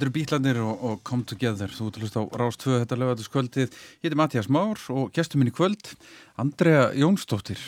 [0.00, 1.68] Þetta eru Bítlandir og, og Come Together.
[1.68, 3.74] Þú ert að hlusta á Rástvöð, þetta er lögatiskvöldið.
[4.00, 5.90] Ég heiti Mattias Már og gestur minn í kvöld,
[6.40, 7.60] Andrea Jónsdóttir.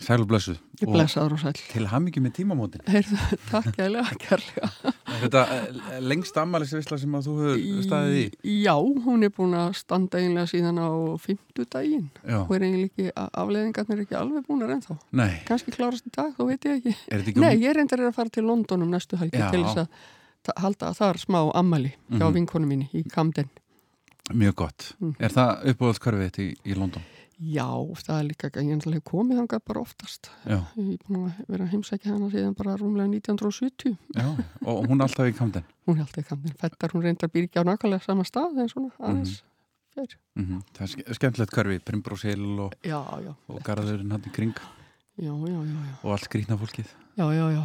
[0.00, 0.56] Sæl og blessuð.
[0.80, 1.52] Ég blessaður og sæl.
[1.74, 2.80] Til hamingi með tímamótin.
[2.88, 3.18] Heyrðu,
[3.50, 4.70] takk jæglega, kærlega.
[5.20, 8.56] Þetta eh, lengst ammælisvisla sem að þú hefur staðið í?
[8.64, 8.74] Já,
[9.04, 10.88] hún er búin að standa einlega síðan á
[11.28, 12.10] fymtudaginn.
[12.24, 12.40] Já.
[12.40, 13.08] Hún er eiginlega ekki,
[13.44, 15.00] afleðingarnir er ekki alveg búin að ennþá.
[15.20, 15.30] Nei.
[15.52, 16.98] Kanski klárast í dag, þá veit ég ekki.
[17.12, 20.04] Er Nei, ég reyndar er að fara til London um næstu helgi til þess að
[20.56, 22.34] halda þar smá ammæli hjá Mhm.
[22.34, 23.48] vinkonu mínu í Camden.
[24.30, 24.94] mjög gott?
[25.00, 25.16] Mhm.
[25.20, 27.02] Er það uppáhaldskörfið þitt í, í London?
[27.38, 27.68] Já,
[28.00, 30.30] það er líka, ég náttúrulega komið þangað bara oftast.
[30.46, 30.56] Já.
[30.78, 33.98] Ég er búin að vera heimsækja hana síðan bara rúmlega 1970.
[34.16, 34.24] Já.
[34.64, 35.64] Og hún er alltaf í Camden?
[35.86, 36.52] Hún er alltaf í Camden.
[36.56, 39.42] Fættar hún reyndar ekki á nákvæmlega sama stað en svona aðeins.
[40.36, 43.34] Mm Það er ske- skemmtilegt körfi, Primbrósil og, Já, já.
[43.48, 44.54] og garðurinn hann í kring
[45.16, 45.92] Já, já, já, já.
[46.04, 46.88] og allt skrýtna fólkið.
[47.16, 47.62] Já, já, já.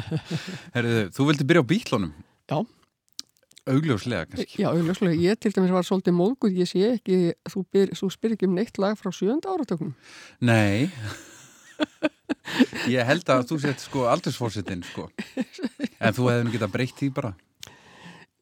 [0.76, 2.12] Herriðu, þú vildi byrja á bílunum?
[2.46, 2.58] Já.
[3.68, 4.60] Augljóslega kannski.
[4.62, 7.16] Já, auðvitað, ég til dæmis var svolítið móðguð, ég sé ekki,
[7.50, 9.96] þú, byr, þú spyr ekki um neitt lag frá sjönda áratöknum.
[10.38, 10.86] Nei
[12.94, 15.04] Ég held að þú sett sko aldursfórsetin sko
[16.04, 17.34] En þú hefði nú getað breytt því bara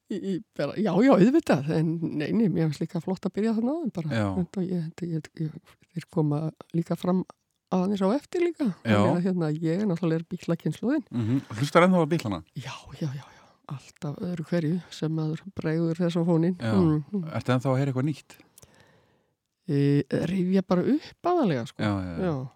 [0.06, 1.88] Í, bara, já, já, auðvitað, en
[2.20, 3.88] nei, nei, mér finnst líka flott að byrja þannig.
[3.96, 6.38] Þetta, ég, þetta, ég, ég, þeir koma
[6.78, 7.24] líka fram
[7.74, 8.68] aðeins á eftir líka.
[8.84, 11.04] Að, Hérna, ég er náttúrulega bílakynsluðin.
[11.10, 11.40] mm -hmm.
[11.58, 16.16] Hlustar ennþá á bílana Já, já, já, já, alltaf öðru hverju sem maður bregður þess
[16.16, 16.56] á fónin.
[16.60, 17.24] Mm, mm.
[17.34, 18.32] Ertu ennþá að heyra eitthvað nýtt?
[19.68, 21.82] E, rifja bara upp aðalega, sko.
[21.82, 22.48] Já, já, já.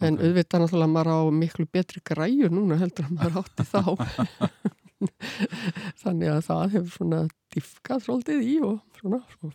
[0.00, 0.20] En Ok.
[0.22, 3.82] auðvitað náttúrulega maður á miklu betri græjur núna heldur en maður átti þá.
[6.02, 7.20] Þannig að það hefur svona
[7.54, 9.50] diffkað svolítið í og svona, svo,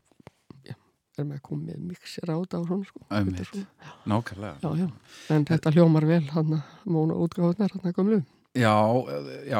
[1.13, 3.01] já, er maður komið með mixir á þetta og svona, sko.
[3.09, 3.65] Svona,
[4.09, 4.87] Nákvæmlega Já, já,
[5.35, 8.19] en þetta hljómar vel, hann að móna útgáðunar, hann að gömlu.
[8.53, 8.73] Já,
[9.49, 9.59] já,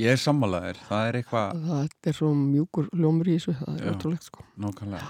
[0.00, 3.84] ég er sammálaðir Það er eitthvað Það er svo mjúkur hljómur í þessu, það er
[3.84, 3.92] Já.
[3.96, 4.44] ótrúlegt, sko.
[4.56, 5.08] nákvæmlega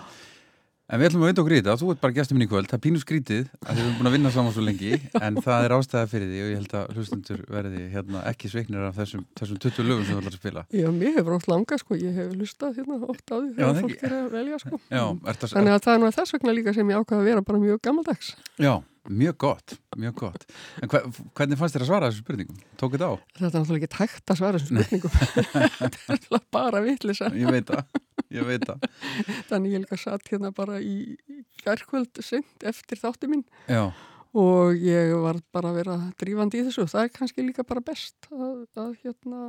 [0.90, 2.76] En við ætlum að veit í þetta, þú ert bara gestur minn í kvöld, það
[2.76, 4.96] er pínu skrítið að þið erum búin að vinna saman svo lengi
[5.26, 8.88] en það er ástæða fyrir því og ég held að hlustundur verði hérna ekki sveiknir
[8.88, 11.84] af þessum, þessum 20 lögum sem þú ætlar að spila Já, mér hefur oft langað,
[11.84, 14.08] sko, ég hef lustað hérna oft á því þegar fólk ekki.
[14.10, 14.82] er að velja, sko.
[14.98, 17.62] Já, að, Þannig að það er þess vegna líka sem ég ákvaða að vera bara
[17.62, 18.34] mjög gammaldags.
[18.58, 18.74] Já,
[19.22, 20.44] mjög gott, mjög gott.
[20.82, 21.06] En hver,
[21.38, 22.60] hvernig fannst þér að svara þessu spurningum?
[22.80, 23.14] Tók þetta á?
[23.38, 25.14] Þetta er náttúrulega ekki tækt að svara þessum spurningum.
[26.10, 27.30] Þetta er bara vitlisa.
[27.38, 28.00] Ég veit það,
[28.30, 28.84] ég veit það.
[29.50, 31.16] Þannig líka satt hérna bara í
[31.64, 33.90] gærkvöld sent eftir þátti mín Já,
[34.36, 36.86] og ég var bara að vera drífandi í þessu.
[36.90, 39.40] Það er kannski líka bara best að, að hérna,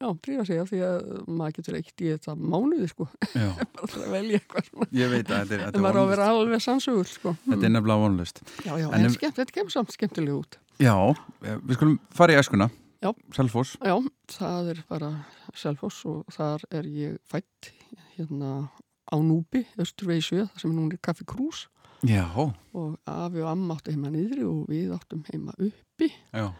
[0.00, 3.08] já, drífa sig af því að maður getur eitt í þetta mánuði, sko.
[3.76, 4.90] bara til að velja eitthvað svona.
[5.02, 7.34] ég veit það, þetta er, þetta maður á að vera alveg sannsögur, sko.
[7.48, 8.44] Þetta er nefnilega vonlust.
[8.64, 10.60] Já, já, En en, skemmt, þetta kemur samt skemmtilega út.
[10.82, 10.96] Já,
[11.42, 12.72] við skulum fara í æskuna.
[13.02, 13.10] Já.
[13.34, 13.76] Selfoss.
[13.82, 13.96] Já,
[14.30, 15.10] það er bara
[15.58, 17.72] Selfoss og þar er ég fætt
[18.16, 18.68] hérna
[19.10, 21.64] á Núbi, Östurvegi 7, þar sem núna er Kaffi Krús
[22.06, 26.08] Já, og afi og amma áttu heima niðri og við áttum heima uppi.
[26.34, 26.52] já,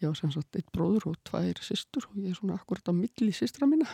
[0.00, 2.92] Ég á sem sagt eitt bróður og tvær systur og ég er svona akkurat á
[2.94, 3.86] milli systra mína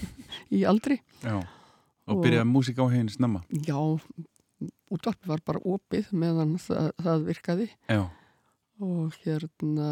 [0.56, 0.98] í aldri.
[1.22, 1.38] já.
[2.06, 3.42] Og Og- byrjaði músík á heginn snemma.
[3.66, 3.78] Já,
[4.94, 8.02] útvarpi var bara opið meðan það, það virkaði Já,
[8.80, 9.90] og hérna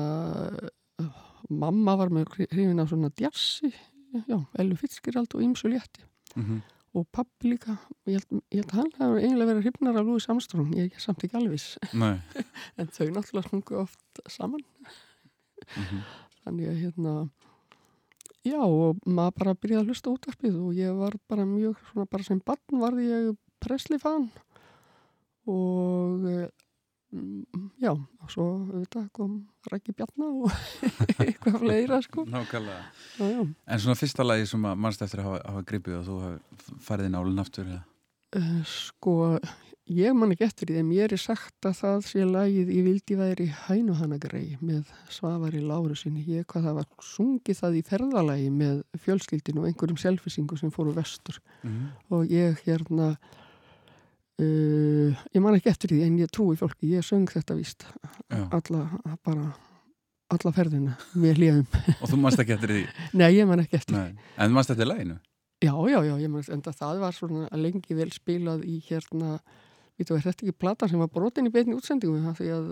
[1.50, 3.72] mamma var með hrifin af svona djassi,
[4.28, 6.06] já, Elvi Fitzgerald og Ímsu Létti.
[6.36, 6.62] mm
[6.94, 7.72] og pappi líka,
[8.06, 11.02] ég held, ég held að hann hefur eiginlega verið hrifnar af Louis Armstrong, ég er
[11.02, 11.64] samt ekki alvis,
[12.78, 14.62] en þau náttúrulega sungu oft saman,
[15.74, 16.04] Mm
[16.44, 17.12] þannig að hérna,
[18.44, 22.26] já og maður bara byrjaði að hlusta útvarpið og ég var bara mjög, svona bara
[22.26, 23.30] sem barn varði ég
[23.64, 24.26] presli fan
[25.48, 26.26] og
[27.82, 29.34] já, og svo auðvitað kom
[29.72, 30.54] Rækki Bjarna og
[31.24, 32.84] eitthvað fleira sko, Nákvæmlega.
[33.18, 33.42] já, já.
[33.66, 36.80] En svona fyrsta lagi sem að mannst eftir að hafa, hafa gripið og þú hafi
[36.88, 37.84] farið í nálinn aftur eða?
[38.34, 39.14] Uh, sko,
[39.94, 43.18] ég man ekki eftir því en mér er sagt að það sé lagið ég vildi
[43.20, 49.62] væri hænuhanagrei með Svavari Lárusinni ég hvað það var sungið það í ferðalagi með fjölskyldinu
[49.62, 53.12] og einhverjum selfisingu sem fóru vestur Mm og ég hérna
[54.42, 57.86] uh, ég man ekki eftir því en ég trúi fólki, ég söng þetta víst
[58.30, 58.86] alla,
[59.26, 59.52] bara
[60.32, 62.82] alla ferðina við hljöfum Og þú mannst ekki eftir því?
[63.20, 64.26] nei, ég man ekki eftir því Nei.
[64.38, 65.20] En þú mannst eftir laginu?
[65.64, 69.38] Já, já, já, ég meina, enda það var svona lengi vel spilað í hérna,
[69.96, 72.66] við þú, er þetta ekki platan sem var brotin í beinni útsendingu, af því að,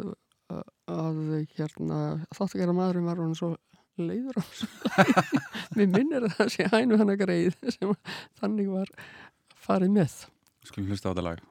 [0.52, 1.20] að, að
[1.54, 2.00] hérna,
[2.34, 3.54] þáttu að gera maðurinn var hann svo
[4.02, 4.44] leiður á.
[5.78, 7.94] Mér minnir að það sé hænu hana greið sem
[8.42, 8.92] þannig var
[9.62, 10.18] farið með.
[10.68, 11.42] Skulum hlusta á þetta lag.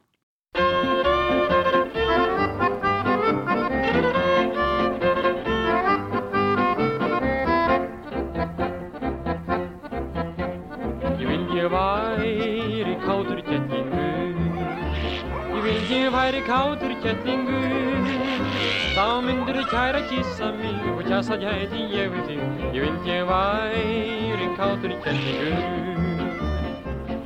[16.31, 18.05] Væri kátur kettlingur
[18.95, 22.41] Þá myndir þið kæra kissa mig og kjassa gæti ég við þig.
[22.75, 25.59] Ég vildi ég væri kátur kettlingur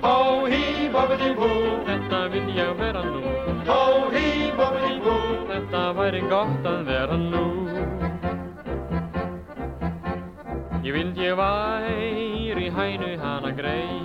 [0.01, 1.50] Hó hí bobbidi bú,
[1.85, 3.21] þetta vil ég vera nú.
[3.69, 5.15] Hó hí bobbidi bú,
[5.50, 7.45] þetta væri gott að vera nú.
[10.85, 14.01] Ég vildi ég væri hænu hana grei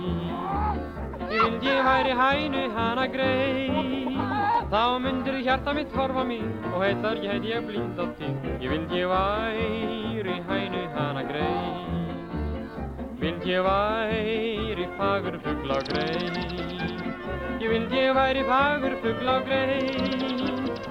[1.29, 4.30] Ég vildi ég væri hænu hana grei
[4.71, 8.71] Þá myndir hjarta mitt horfa mér og heitar ég heit ég blind á þig Ég
[8.71, 11.73] vildi ég væri hænu hana grei
[13.19, 16.31] Vildi ég væri fagur fuggla grei
[17.59, 19.83] Ég vildi ég væri fagur fuggla grei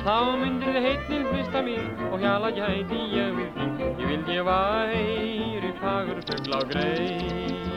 [0.04, 4.48] Þá myndir þið heitnin hlusta mér og hjala gæti ég við því Ég vildi ég
[4.52, 7.69] væri fagur fuggla grei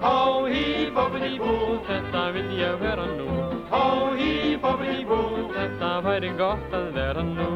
[0.00, 3.28] Hó hí bobbidi bú, þetta vildi ég vera nú.
[3.70, 5.20] Hó hí bobbidi bú,
[5.56, 7.50] þetta væri gott að vera nú.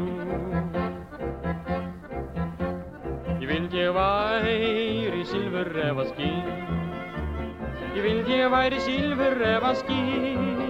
[3.40, 6.50] Ég vildi ég væri silfur efa skinn
[7.96, 10.60] Ég vildi ég væri silfur efa skinn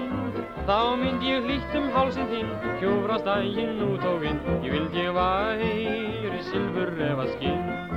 [0.71, 5.15] Þá myndi ég hlýtt um hálsin þinn Hjúfrast daginn út og inn Ég vildi ég
[5.19, 7.90] væri silfur efa skinn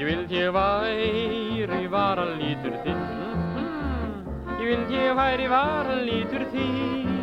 [0.00, 3.00] Ég vildi ég væri varalítur þinn
[4.56, 7.18] Ég vildi ég væri varalítur þinn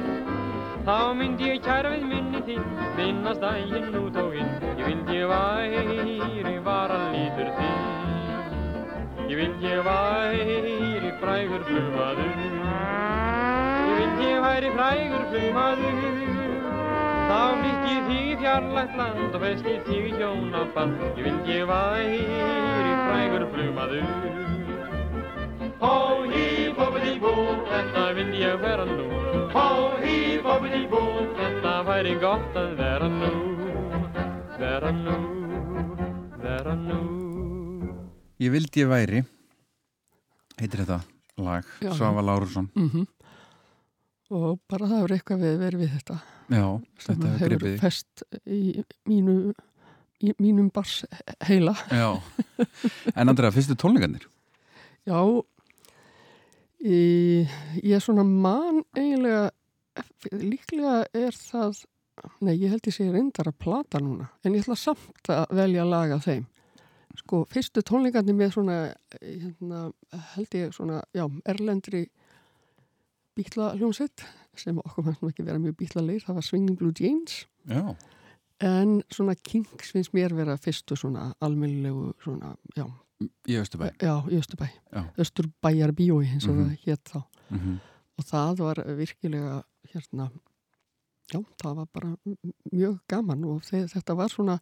[0.86, 2.70] Þá myndi ég kæra við minni þinn
[3.00, 4.54] Minnast daginn út og inn.
[4.78, 12.34] Ég vildi ég væri varalítur þinn Ég vildi ég væri frægur flugmaður
[13.90, 16.37] Ég vildi ég væri frægur flugmaður
[17.28, 21.02] Þá flytt ég þig í fjarlægt land og festi þig í hjónaband.
[21.18, 22.22] Ég vildi ég væri
[23.08, 24.06] frægur flugmaður
[25.82, 25.96] Hó
[26.32, 26.46] hí
[26.78, 27.34] bobbidi bú,
[27.68, 29.10] þetta vildi ég vera nú.
[29.52, 29.68] Hó
[30.02, 30.16] hí
[30.46, 31.02] bobbidi bú,
[31.42, 33.34] þetta væri gott að vera nú.
[34.58, 35.18] Vera nú,
[36.42, 37.02] vera nú.
[38.42, 39.22] Ég vildi ég væri
[40.58, 41.04] heitir þetta
[41.44, 41.78] lag.
[41.92, 42.72] Svafa Lárusson.
[42.74, 43.06] Mm
[44.28, 46.16] og bara það hefur eitthvað við verið við þetta
[46.48, 46.66] Já,
[47.04, 49.38] sem hefur hefur gripið fest í mínu
[50.24, 51.04] í mínum bars
[51.46, 51.76] heila.
[51.92, 52.18] Já,
[53.14, 54.26] en Andrea, fyrstu tónleikarnir?
[55.08, 55.20] Já
[56.82, 57.46] í,
[57.84, 59.52] ég er svona man eiginlega
[60.34, 61.84] líklega er það
[62.42, 65.84] nei, ég held ég sé reyndar að plata núna en ég ætla samt að velja
[65.84, 66.46] að laga þeim.
[67.18, 68.78] Sko, fyrstu tónleikarnir með svona
[69.18, 69.88] hérna,
[70.36, 72.04] held ég svona, já, erlendri
[73.38, 74.26] bítla hljómsveit
[74.60, 77.96] sem okkur fannst ekki vera mjög bítla leir, það var Swinging Blue Jeans Já,
[78.62, 82.86] en svona Kings finnst mér vera fyrstu svona almennilegu svona, já,
[83.50, 85.04] í Östubæ já, í Östurbæ Já.
[85.18, 86.70] Östurbæjar bíói eins og Mhm.
[86.70, 87.80] það hétt þá mm -hmm.
[88.18, 90.30] og það var virkilega hérna
[91.34, 92.16] já, það var bara
[92.74, 94.60] mjög gaman og þe- þetta var svona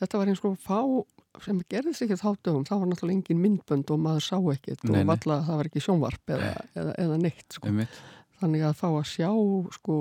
[0.00, 1.04] þetta var eins og fá
[1.44, 5.00] sem gerðist ekki þá dögum, það var náttúrulega engin myndbönd og maður sá ekkert nei.
[5.00, 7.68] og valla það var ekki sjónvarp eða, eða, eða neitt sko.
[8.40, 9.30] Þannig að fá að sjá
[9.78, 9.96] sko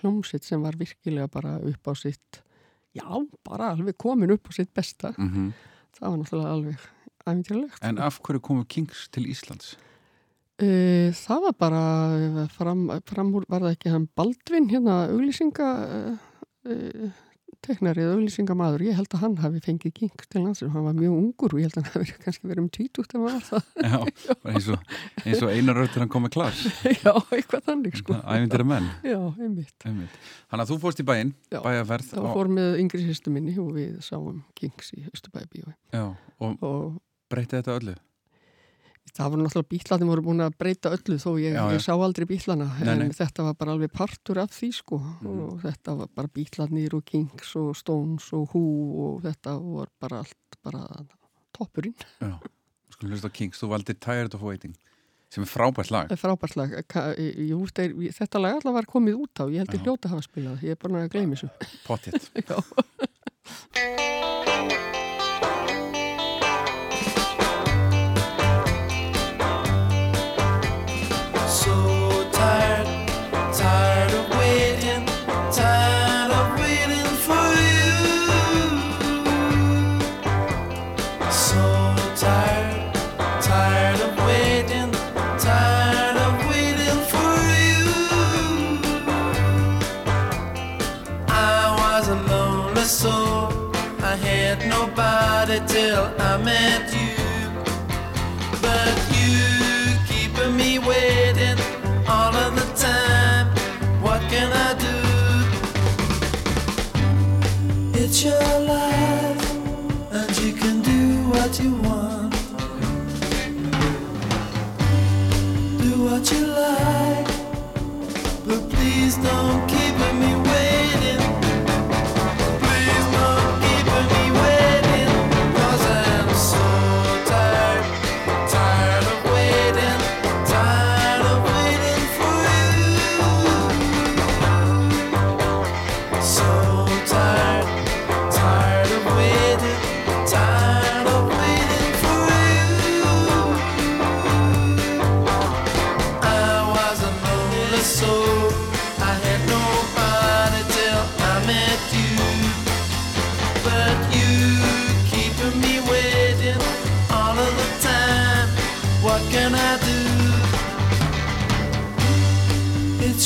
[0.00, 2.42] hljómsitt sem var virkilega bara upp á sitt
[2.96, 3.08] já,
[3.46, 5.14] bara alveg komin upp á sitt besta.
[5.16, 5.52] Mm
[5.98, 6.88] það var náttúrulega alveg
[7.26, 9.76] æfintjörlegt En af hverju komu Kings til Íslands?
[10.58, 11.82] Uh, það var bara
[12.50, 16.16] fram, fram úr, var það ekki hann Baldvin hérna auglýsinga uh,
[16.66, 17.18] uh,
[17.64, 18.84] teknari eða auglýsingamaður.
[18.88, 20.72] Ég held að hann hafi fengið kings til landsins.
[20.74, 23.24] Hann var mjög ungur og ég held að hann hafi kannski verið um tvítugt en
[23.24, 23.68] var það.
[23.84, 23.98] Já,
[24.52, 26.64] eins og, eins og einar rautur hann kom með klass.
[27.04, 28.18] Já, eitthvað þannig sko.
[28.22, 28.88] Ævindir menn.
[29.06, 29.76] Já, einmitt.
[29.88, 30.18] Einmitt.
[30.48, 33.56] Þannig að þú fórst í bæinn, Já, bæjarferð það og, fór með yngri sýstu minni
[33.60, 36.04] og við sáum kings í Östubæði já,
[36.38, 36.98] og og
[37.28, 37.94] breytti þetta öllu
[39.16, 42.26] það voru náttúrulega bílarnir voru búin að breyta öllu þó ég, Já, ég sá aldrei
[42.28, 43.08] bílana Nei, en nei.
[43.16, 44.98] þetta var bara alveg partur af því sko.
[44.98, 45.40] Mhm.
[45.48, 48.62] og þetta var bara bílarnir og Kings og Stones og Who
[49.06, 50.84] og þetta var bara allt bara
[51.56, 52.34] toppurinn, Já,
[52.92, 54.74] skulum hlusta Kings, þú valdi Tired of Waiting
[55.28, 56.08] sem er frábært lag.
[56.16, 56.70] Frábært lag.
[56.88, 60.14] Ka- jú, þeir, þetta lag alltaf var komið út á ég held ég hljóta að
[60.16, 61.50] hafa spilað, ég er bara að gleymi þessu.
[61.84, 62.56] Pottitt Já.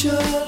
[0.04, 0.42] It's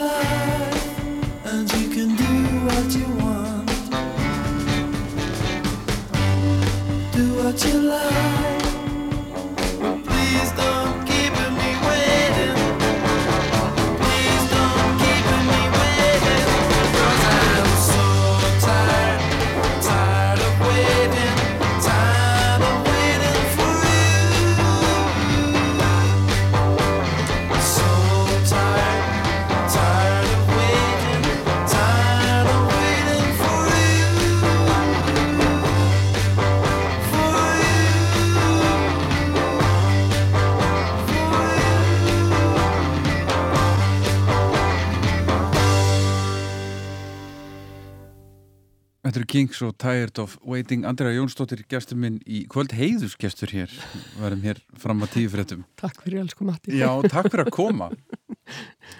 [49.62, 53.75] Og Tired of Waiting Andrea Jónsdóttir, gestur minn í kvöld heiðusgestur hér,
[54.18, 55.62] varum hér fram að tíu fréttum.
[55.78, 56.75] Takk fyrir elsku Matti.
[56.75, 57.90] Já, takk fyrir að koma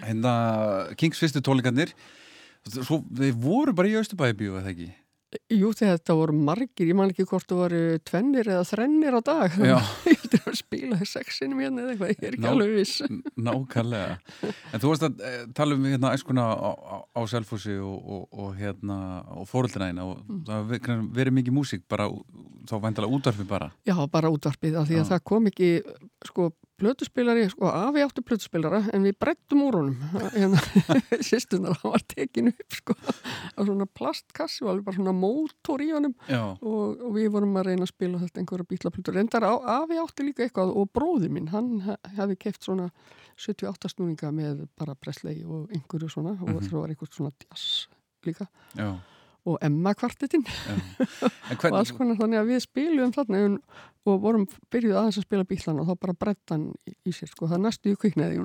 [0.05, 0.35] Hérna,
[1.01, 1.91] Kings fyrstu tónleikarnir
[2.65, 4.87] Svo, þeir voru bara í Östubæðibíu, eða ekki?
[5.51, 9.57] Jú, þetta voru margir, ég man ekki hvort það voru tvennir eða þrennir á dag.
[9.65, 12.95] Ég vildi að spila sexinum hérna eða eitthvað, ég er ekki Ná- alveg viss.
[13.49, 17.97] Nákvæmlega En þú varst að eh, tala um hérna æskuna á, á, á Selfossi og,
[18.17, 18.99] og, og hérna
[19.37, 20.41] og fóröldinæðina og Mm.
[20.47, 22.07] það verið- verið mikið músík bara,
[22.69, 25.09] þá væntalega útvarfi bara Já, bara útvarpið, af því að Já.
[25.13, 25.69] það kom ekki,
[26.25, 26.47] sko,
[26.81, 29.95] plötuspilari, sko, afi átti plötuspilara, en við brettum úr honum,
[30.35, 30.59] hérna,
[31.29, 32.97] sýstunar, hann var tekin upp, sko,
[33.55, 36.17] á svona plastkassi og alveg bara svona mótor í honum.
[36.59, 39.15] Og, og við vorum að reyna að spila þetta einhverja bílaplötur.
[39.21, 42.91] Reyndar á, afi átti líka eitthvað og bróði minn, hann he- hefði keft svona
[43.39, 46.69] 78 snúninga með bara Presley og einhverju svona og Mhm.
[46.69, 47.87] það var eitthvað svona jazz
[48.27, 48.47] líka.
[48.79, 48.93] Já,
[49.45, 53.59] og Emma kvartetinn En og alls konar þannig að við spilum þarna en-
[54.05, 57.63] og vorum byrjuð aðeins að spila bílan og þá bara brettan í, sér sko, það
[57.65, 58.41] næstu í kviknaði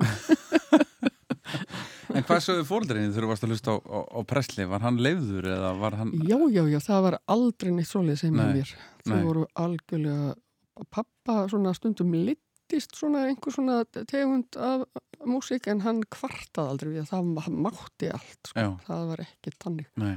[2.10, 4.66] en hvað sögðu fóröldinni þegar þú varst að hlusta á, á, á Presli?
[4.70, 8.40] Var hann leifður eða var hann Já, já, já, það var aldrei neitt heim með
[8.40, 8.72] Nei, mér.
[9.06, 10.32] Þau voru algjörlega,
[10.94, 13.78] pappa svona stundum littist svona einhver svona
[14.10, 14.86] tegund af
[15.28, 18.66] músík en hann kvartaði aldrei við að það ma- mátti allt, sko.
[18.88, 19.90] Það var ekki tannig.
[20.00, 20.16] nei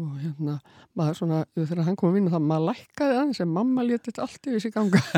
[0.00, 0.54] Og hérna,
[0.96, 4.48] maður svona, þegar hann kom að vinna það, maður lækkaði aðeins en mamma þetta allt
[4.48, 5.00] yfir sig ganga.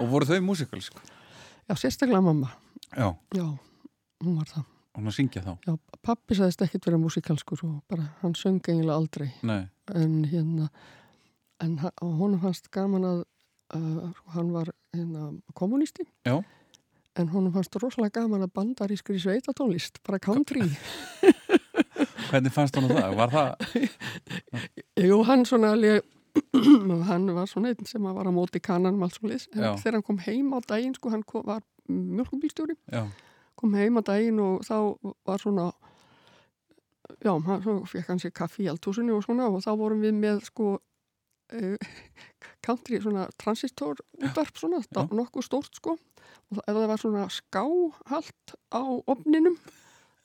[0.00, 0.96] Og voru þau músikalsk?
[1.66, 2.50] Já, sérstaklega mamma,
[2.96, 3.46] Já, já,
[4.22, 4.64] hún var það.
[4.66, 5.52] og hann að syngja þá?
[5.66, 5.72] Já,
[6.06, 9.28] pappi sagðist ekkit vera músikalskur og bara, hann söng eiginlega aldrei.
[9.44, 10.70] Nei, en hérna
[11.62, 13.18] en honum fannst gaman að
[13.76, 16.38] uh, hann var hérna, kommunisti Já.
[17.16, 20.64] En honum fannst rosalega gaman að bandarískri sveitatónlist bara country
[22.30, 23.16] hvernig fannst hann það?
[23.16, 23.50] Var það?
[25.08, 26.04] jú, hann svona alveg
[27.10, 29.70] hann var svona einn sem var á móti alls og liðs, en Já.
[29.80, 33.06] þegar hann kom heim á daginn sko, hann kom, var mjölkumbílstjóri Já,
[33.56, 34.76] kom heim á daginn og þá
[35.24, 35.70] var svona
[37.22, 40.16] já, hann, svo fekk hann sér kaffi í eldhúsinu og svona og þá vorum við
[40.18, 40.76] með sko
[42.66, 45.02] country, svona transistor útvarp svona, Já.
[45.06, 49.58] nokkuð stórt sko og ef það var svona skáhalt á opninum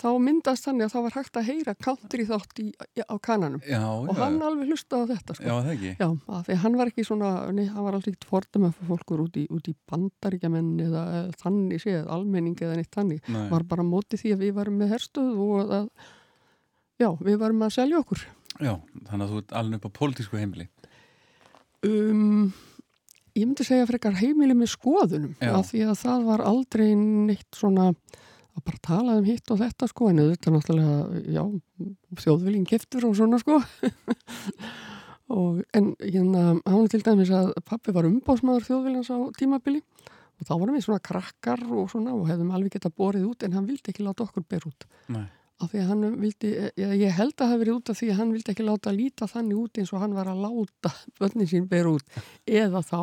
[0.02, 2.68] þá myndast þannig að það var hægt að heyra country þátt í,
[3.06, 6.08] á kananum já, og já, hann alveg hlustaði á þetta sko já, það ekki Já,
[6.48, 9.76] því hann var ekki svona, nei, hann var aldrei fordum að fólkur út í, í
[9.92, 11.06] bandaríkjamenn eða,
[11.44, 13.22] þannig séð, almenning eða neitt þannig.
[13.30, 13.46] Nei.
[13.52, 15.90] Var bara á móti því að við varum með herstöð og að,
[17.02, 18.26] já, við varum að selja okkur.
[18.58, 18.74] Já,
[19.10, 20.70] þannig að þú ert alveg upp á pólitísku heimili
[21.86, 22.52] Um,
[23.34, 25.54] ég myndi segja frekar heimili með skoðunum, Já.
[25.58, 29.88] af því að það var aldrei neitt svona að bara tala um hitt og þetta
[29.88, 31.44] sko, en þetta náttúrulega, já,
[32.20, 33.62] þjóðviljinn keftur og svona sko.
[35.38, 39.82] og, en hérna, hann til dæmis að pappi var umbásmaður þjóðviljans á tímabili
[40.42, 43.56] og þá vorum við svona krakkar og svona og hefðum alveg geta borið út en
[43.56, 45.26] hann vildi ekki láta okkur ber út Nei,
[45.62, 48.10] af því að hann vildi, ég, ég held að það hafi verið út af því
[48.14, 51.50] að hann vildi ekki láta líta þannig út eins og hann var að láta bönnin
[51.52, 52.20] sín ber út.
[52.50, 53.00] Eða þá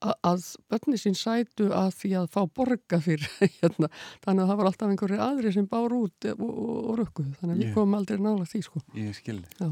[0.00, 3.28] a- að börni sín sætu að því að fá borga fyrir
[3.60, 3.90] hérna.
[4.24, 7.34] þannig að það var alltaf einhverju aðri sem bár út og, og, og rökkuðu.
[7.42, 8.84] Þannig að við komum aldrei nála því sko.
[8.96, 9.70] Ég skilði, já,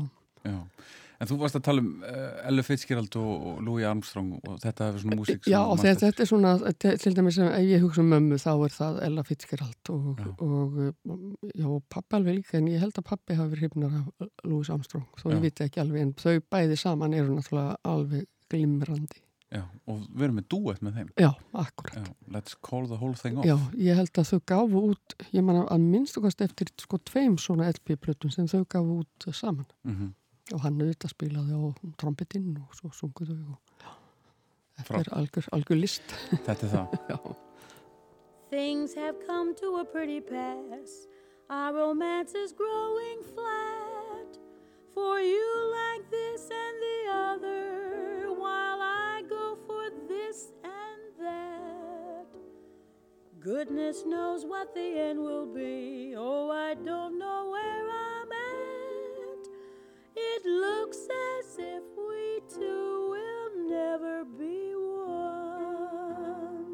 [0.48, 0.58] já.
[1.18, 5.02] En þú varst að tala um uh, Ella Fitzgerald og, Louis Armstrong og þetta hefur
[5.02, 6.52] svona músík já þetta, þetta er svona
[7.02, 10.28] til dæmis ef ég hugsa um mömmu þá er það Ella Fitzgerald og, Já.
[10.46, 10.76] og
[11.58, 14.70] já, og pappi alveg líka en ég held að pappi hafi verið hrifnar af Louis
[14.70, 15.32] Armstrong þó Já.
[15.34, 20.26] ég viti ekki alveg en þau bæði saman eru náttúrulega alveg glimrandi Já, og við
[20.26, 23.56] erum með dúett með þeim já, akkurat já, Let's call the whole thing off Já,
[23.80, 27.70] ég held að þau gafu út, ég man að minnstu kannski eftir sko tveim svona
[27.72, 30.12] LP-plötum sem þau gafu út saman Mhm.
[30.54, 31.62] Og hann auðvitað spilaði á
[32.00, 33.90] trombitinn og svo sunguðu þau og já,
[34.78, 36.16] þetta er algjör, algjör list.
[36.46, 37.18] Þetta er það Já,
[38.50, 41.06] Things have come to a pretty pass.
[41.50, 44.38] Our romance is growing flat.
[44.94, 52.26] For you like this and the other, while I go for this and that.
[53.38, 56.14] Goodness knows what the end will be.
[56.16, 57.97] Oh, I don't know where at.
[60.20, 66.66] It looks as if we two will never be one.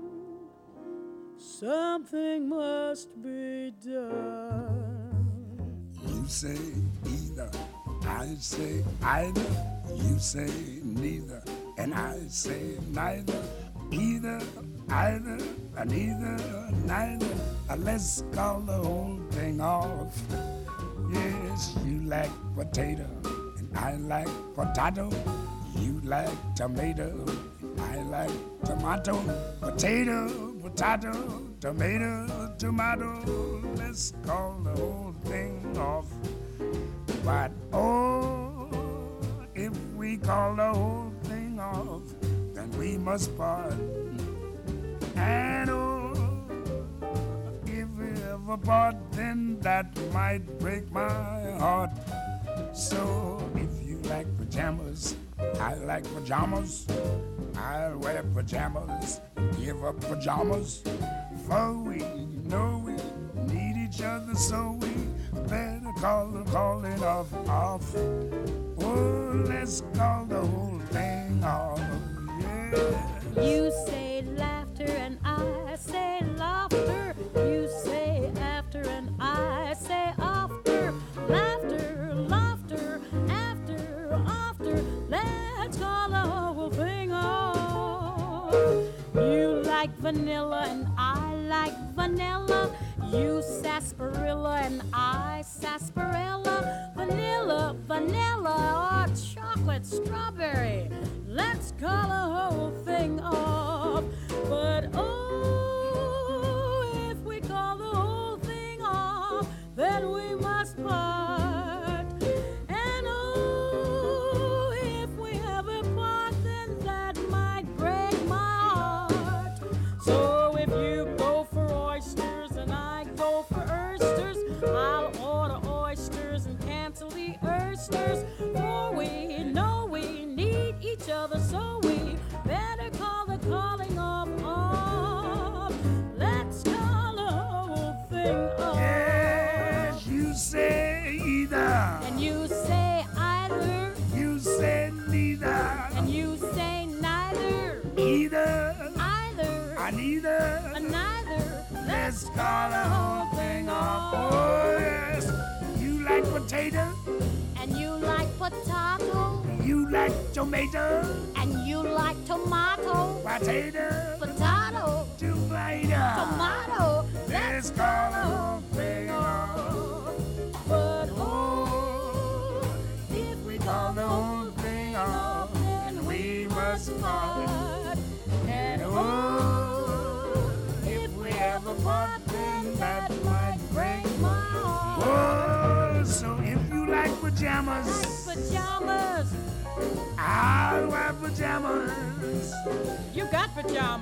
[1.36, 5.12] Something must be done.
[6.06, 6.58] You say
[7.06, 7.50] either,
[8.06, 9.46] I say either.
[9.94, 10.50] You say
[10.82, 11.42] neither,
[11.76, 13.42] and I say neither.
[13.92, 14.40] Either,
[14.88, 15.38] either,
[15.76, 16.36] and neither,
[16.86, 17.34] neither.
[17.76, 20.16] Let's call the whole thing off.
[21.14, 23.06] Yes, you like potato,
[23.58, 25.10] and I like potato.
[25.76, 27.10] You like tomato,
[27.60, 29.22] and I like tomato.
[29.60, 31.12] Potato, potato,
[31.60, 33.62] tomato, tomato.
[33.76, 36.06] Let's call the whole thing off.
[37.24, 38.68] But oh,
[39.54, 42.02] if we call the whole thing off,
[42.54, 43.72] then we must part.
[45.16, 46.03] And oh,
[48.44, 51.08] part, then that might break my
[51.58, 51.90] heart.
[52.72, 55.16] So if you like pajamas,
[55.60, 56.86] I like pajamas.
[57.56, 59.20] I'll wear pajamas,
[59.58, 60.82] give up pajamas.
[61.46, 61.98] For we
[62.44, 62.94] know we
[63.52, 64.88] need each other, so we
[65.48, 67.96] better call the calling off off.
[67.96, 71.80] Oh, let's call the whole thing off.
[72.40, 73.42] Yeah.
[73.42, 76.20] You say laughter and I say
[90.04, 92.70] vanilla and I like vanilla.
[93.10, 96.92] You sarsaparilla and I sarsaparilla.
[96.94, 100.90] Vanilla, vanilla, or chocolate strawberry.
[101.26, 101.93] Let's call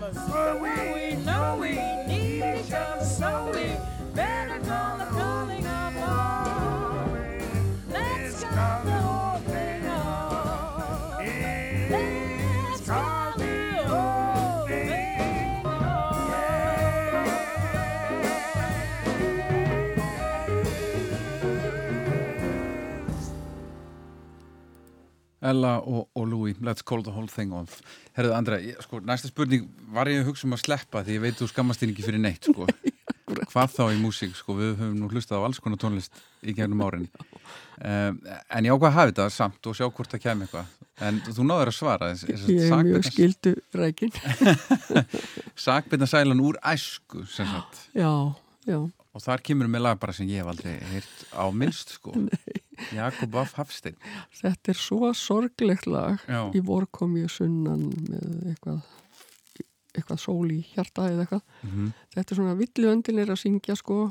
[0.02, 0.30] got pajamas.
[0.30, 1.72] For we We know we
[2.06, 3.66] need each other, so we
[4.14, 7.08] better call the calling off.
[7.88, 11.18] Let's call the whole thing off.
[11.90, 13.54] Let's call the
[13.86, 16.32] whole thing off.
[25.42, 26.12] Ella og, og Louis,
[26.72, 27.78] let's call the whole thing off
[28.16, 31.22] Herðu Andra, ég, sko, næsta spurning var ég að hugsa um að sleppa því ég
[31.28, 32.66] veit þú skammast þín ekki fyrir neitt sko.
[33.52, 36.82] hvað þá í músík, sko, við höfum nú hlustað á alls konar tónlist í gegnum
[36.85, 37.06] árin.
[37.80, 38.18] Um,
[38.52, 40.74] en ég ákvað að hafa þetta samt og sjá hvort það kemur eitthvað.
[41.08, 44.12] En þú náður að svara þess- þess Ég er mjög skildu rækin.
[45.64, 47.24] sakbirna sælan úr æsku
[47.96, 48.12] Já,
[48.68, 48.78] já.
[49.12, 52.12] og þar kemur með lag bara sem ég hef aldrei heyrt á minnst sko
[52.95, 53.97] Jakob af Hafstein
[54.40, 56.21] Þetta er svo sorglegt lag.
[56.29, 56.42] Já.
[56.55, 58.83] Í vor kom ég sunnan með eitthvað,
[59.95, 61.42] eitthvað sól í hjarta eða eitthvað.
[61.62, 61.90] Mhm.
[62.14, 64.05] Þetta er svona villuöndin er að syngja sko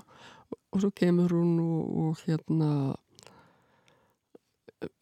[0.72, 2.72] og svo kemur hún og, og hérna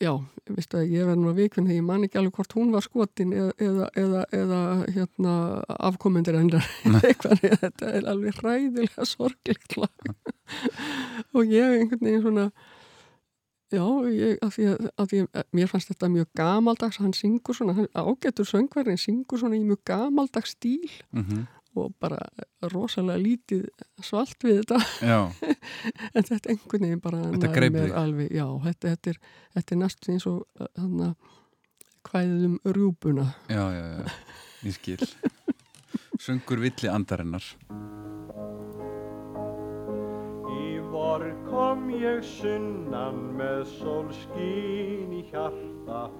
[0.01, 0.11] já,
[0.49, 3.31] veistu að ég verð nú að þegar ég man ekki alveg hvort hún var skotin
[3.35, 4.61] eða, eða, eða, eða
[4.95, 5.35] hérna
[5.89, 6.67] afkomendur hennar
[7.07, 10.11] eitthvað, þetta er alveg hræðilega sorglegt lag
[11.35, 12.49] og ég einhvern veginn svona
[13.71, 17.55] já, ég, að því að, að því að mér fannst þetta mjög gamaldags hann syngur
[17.57, 21.47] svona, hann ágættur söngverðin syngur svona í mjög gamaldags stíl Mhm.
[21.79, 22.17] og bara
[22.73, 23.67] rosalega lítið
[24.03, 24.79] svalt við þetta.
[26.17, 27.97] En þetta einhvern veginn bara Þetta nær greip mér þig.
[28.01, 29.19] alveg, já, þetta, þetta er,
[29.55, 31.15] þetta er næstu eins og hann
[32.09, 33.27] kvæðið um rjúpuna.
[33.47, 34.11] Já, já, já,
[34.65, 34.97] ég skil.
[36.25, 37.45] Söngur villi andarinnar
[41.09, 46.13] Í vor kom ég sunnan með sólskín í hjarta?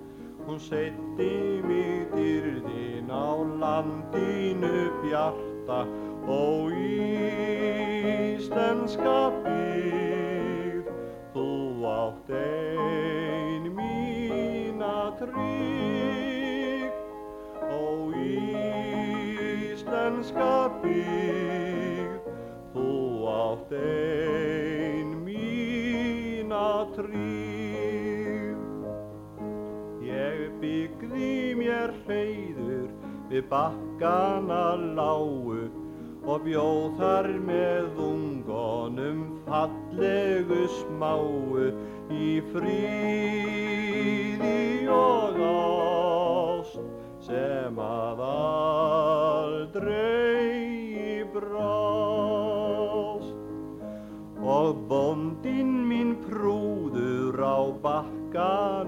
[0.47, 5.85] Hún setti mig dyrðin á landinu bjarta.
[6.25, 6.73] Ó
[8.33, 10.89] íslenska byggð
[11.37, 11.45] Þú
[11.93, 16.91] átt ein mína trygg.
[17.61, 18.09] Ó
[19.69, 22.25] íslenska byggð
[22.73, 22.89] Þú
[23.37, 24.08] átt ein
[31.79, 32.89] mér hreiður
[33.29, 35.61] við bakkana lágu
[36.27, 41.71] og bjóð þar með ungonum fallegu smáu
[42.11, 43.71] í fríði
[44.91, 46.83] og ást
[47.29, 50.03] sem að aldrei
[51.31, 52.59] brást.
[54.43, 58.78] Og bóndinn minn prúður á undi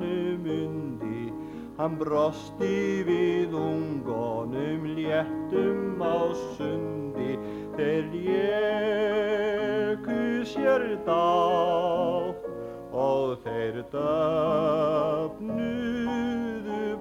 [1.81, 7.33] hann brosti við ungonum léttum á sundi
[7.73, 10.17] þeir léku
[10.51, 12.45] sér dátt
[12.93, 15.63] og þeir döfnuðu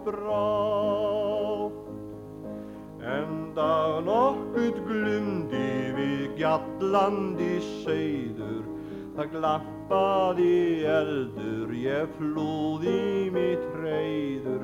[0.09, 1.77] brátt.
[3.21, 3.77] Enda
[4.09, 5.69] nokkurt glumdi
[6.01, 7.53] við gjallandi
[7.85, 8.65] seiður
[9.21, 10.53] Það glampaði
[10.89, 14.63] eldur, ég flúði mitt reyður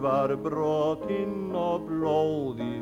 [0.00, 2.78] Var brotinn og blóði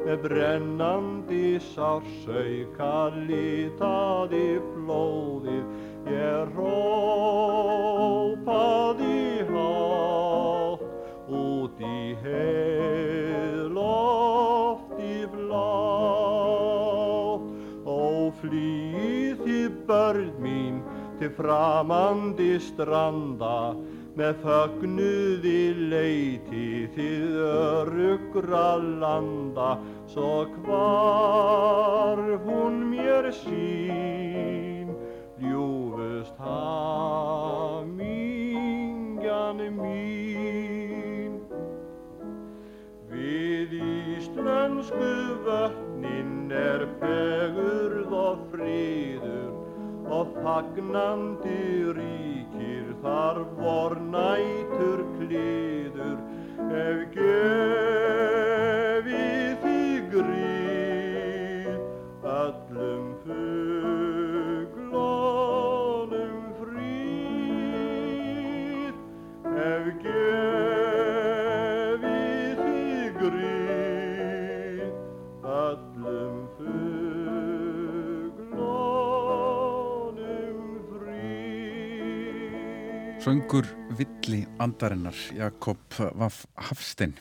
[0.00, 2.90] með brennandi sársauka
[3.28, 5.66] litaði flóðið
[6.10, 7.76] ég rópaði
[12.26, 12.32] út í
[13.66, 15.86] heilofti blátt
[17.86, 20.76] og flýð þið börn mín
[21.20, 23.58] til framandi stranda
[24.16, 25.62] með fögnuði
[25.92, 29.70] leiti þið örugra landa
[30.08, 30.34] svo
[30.64, 34.88] hvar hún mér sín
[35.42, 37.98] ljúfust hamingjan
[39.76, 40.85] mín
[43.56, 45.12] Við íslensku
[45.46, 49.54] vötnin er fegurð og friður
[50.12, 51.62] og fagnandi
[51.96, 56.18] ríkir þar vor nætur kliður.
[56.82, 57.96] Ef gefið
[59.64, 59.80] því
[60.12, 60.65] gríð
[83.26, 83.66] Söngur
[83.98, 85.78] villi andarinnar Jakob
[86.14, 87.16] Vaff Hafstein.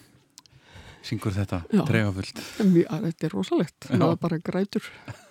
[1.01, 4.85] Syngur þetta að þetta er rosalegt, það er bara grætur.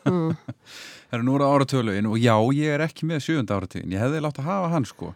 [0.08, 4.42] Það eru núra áratöluin og já, ég er ekki með sjönda áratugin ég hefði látt
[4.42, 5.12] að hafa hann sko.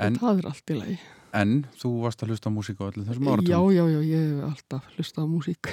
[0.00, 0.98] En- það er allt í lagi.
[1.36, 3.52] En þú varst að hlusta á músík á öllum þessum áratugum.
[3.52, 5.72] Já, já, já, ég hef alltaf hlustað á músík.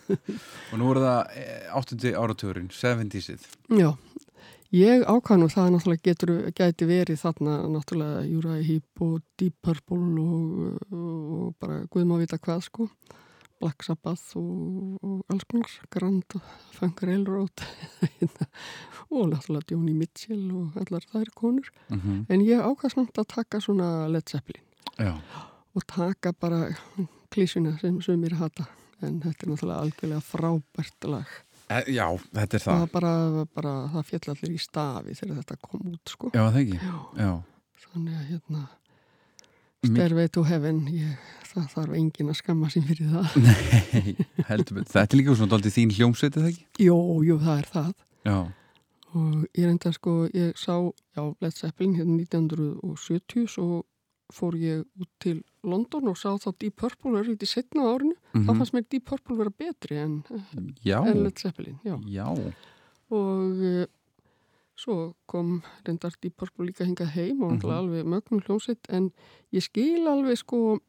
[0.72, 3.44] Og nú er það eh, áttundi áratugurinn, 70-sið
[3.76, 3.90] Já,
[4.74, 10.24] ég ákvað nú það náttúrulega getur, gæti verið þarna náttúrulega Júra Hýp og Deep Purple
[10.24, 12.88] og, og bara Guðma vita hvað sko.
[13.56, 16.34] Black Sabbath og, og alls konar Grand
[16.76, 17.64] Funk Railroad
[19.14, 21.70] og náttúrulega Joni Mitchell og allar þær konur.
[21.88, 22.24] Mm -hmm.
[22.28, 24.64] en ég ákvað samt að taka svona Led Zeppelin.
[24.98, 25.20] Já,
[25.74, 26.76] og taka bara
[27.30, 28.66] klísuna sem sumir hata
[29.04, 31.26] en þetta er náttúrulega algjörlega frábært lag
[31.68, 32.90] e, já, þetta er það, það.
[32.94, 33.12] bara,
[33.58, 36.32] bara, það fjall allir í stafi þegar þetta kom út sko.
[36.34, 36.80] Já, það ekki?
[36.82, 37.32] Já, Já,
[37.86, 38.66] þannig að hérna
[39.86, 43.34] Stairway to Heaven ég, það þarf enginn að skamma sín fyrir það.
[43.46, 44.14] Nei,
[44.48, 44.92] heldur betur.
[44.96, 46.64] Þetta er líka svona daldið þín hljómsveitið það ekki?
[46.86, 46.96] Jú,
[47.28, 47.92] jú, það er það.
[48.26, 48.38] Já,
[49.16, 50.74] og ég reynda sko, ég sá
[51.16, 53.84] já, Led Zeppelin hérna 1970 svo
[54.32, 58.46] fór ég út til London og sá þá Deep Purple er í setna árinu, mm
[58.46, 60.22] þá fannst mér Deep Purple vera betri en,
[60.84, 61.96] já, en Led Zeppelin já.
[62.06, 62.26] já
[63.10, 63.86] og uh,
[64.76, 67.62] svo kom reyndar Deep Purple líka hingað heim og Mhm.
[67.62, 69.12] mm alveg mögnum hljómsveit en
[69.52, 70.80] ég skil alveg sko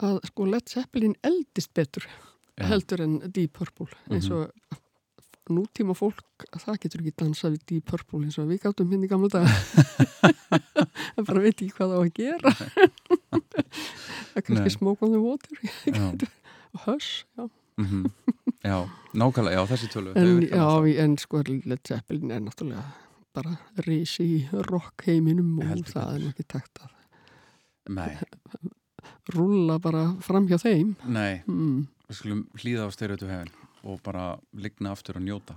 [0.00, 2.04] að sko Led Zeppelin eldist betur
[2.58, 2.66] Já.
[2.68, 4.50] heldur en Deep Purple eins og
[5.54, 9.10] nútíma fólk það getur ekki dansað við Deep Purple eins og við gáttum hérna í
[9.10, 9.48] gamla dag
[11.14, 12.54] það bara veit ekki hvað það á að gera.
[14.30, 15.56] Það er kannski water.
[15.90, 16.04] Já,
[16.70, 17.48] og hush, já.
[17.80, 18.10] Mm
[18.60, 18.76] já
[19.16, 22.82] nákvæmlega, já, þessi tölu þau en, já, en sko Led Zeppelin er náttúrulega
[23.32, 23.54] bara
[23.86, 26.96] risi í rock heiminum og Heldur það er ekki takt að
[27.90, 28.12] Nei,
[29.34, 30.92] rúlla bara fram hjá þeim.
[31.08, 31.80] Nei, mm.
[32.06, 33.50] við skulum hlýða á styrjötu hefin
[33.82, 35.56] og bara ligna aftur og njóta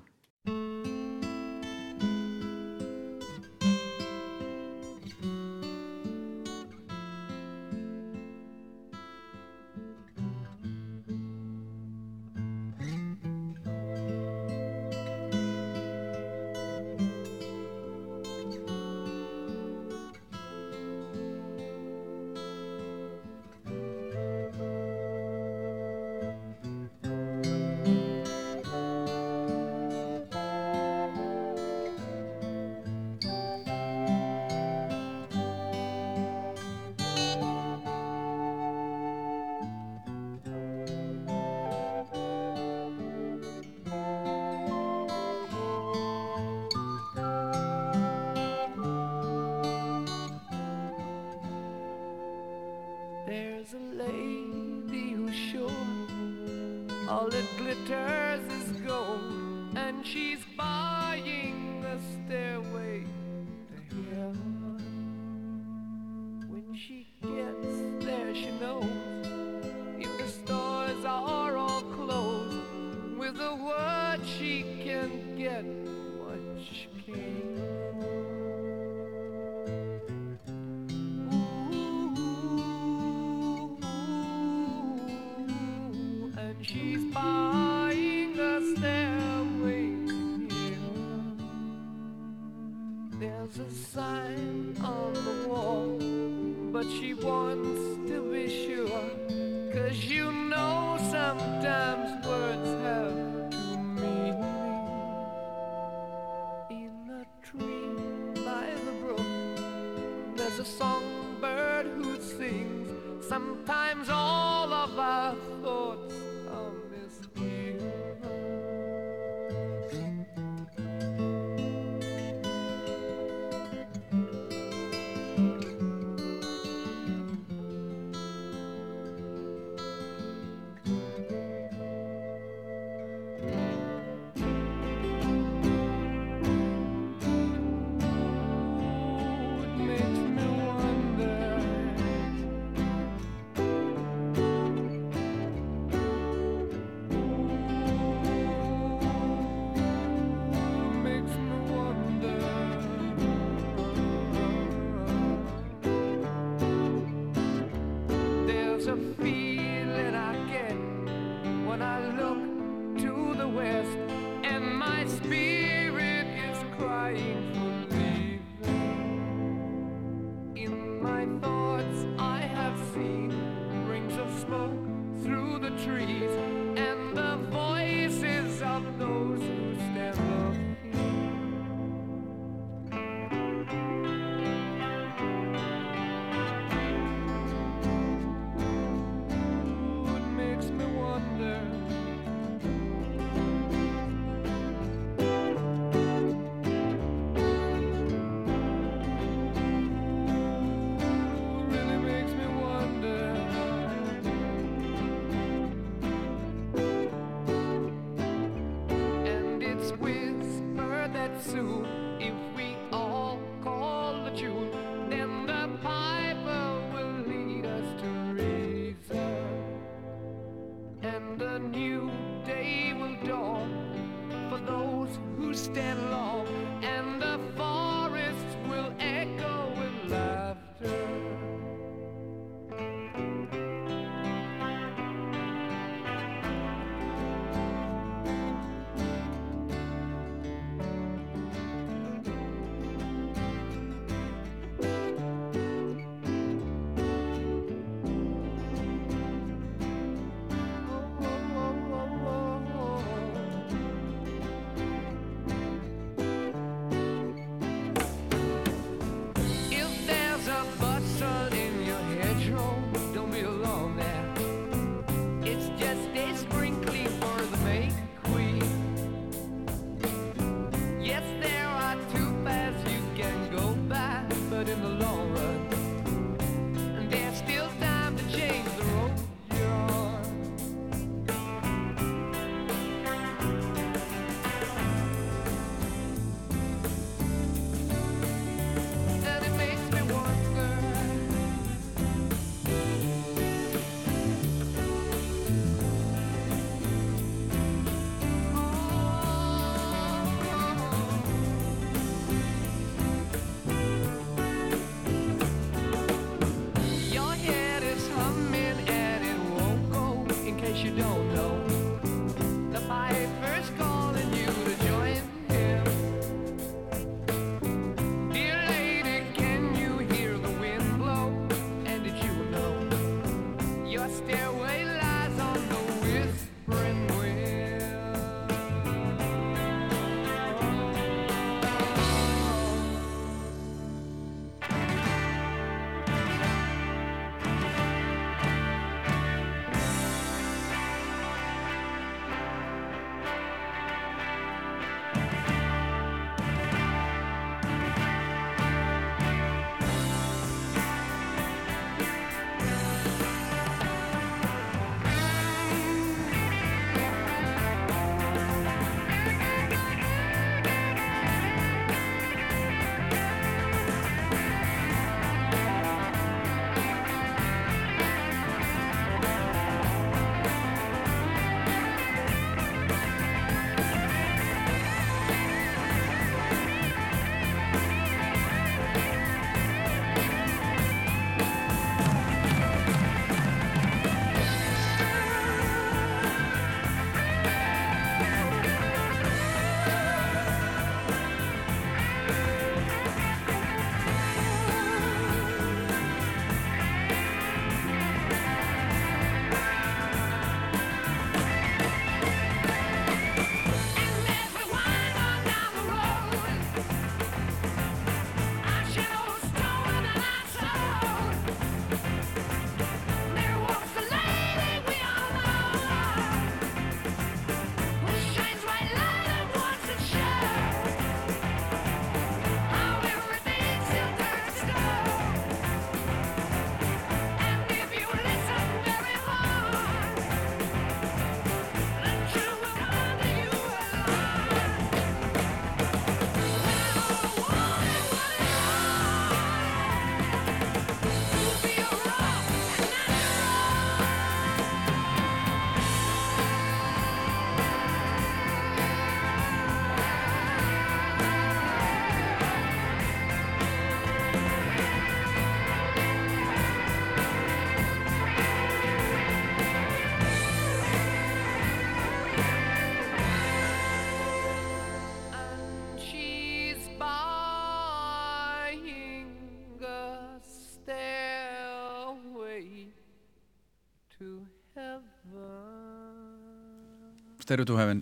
[477.54, 478.00] Stereo to Heaven.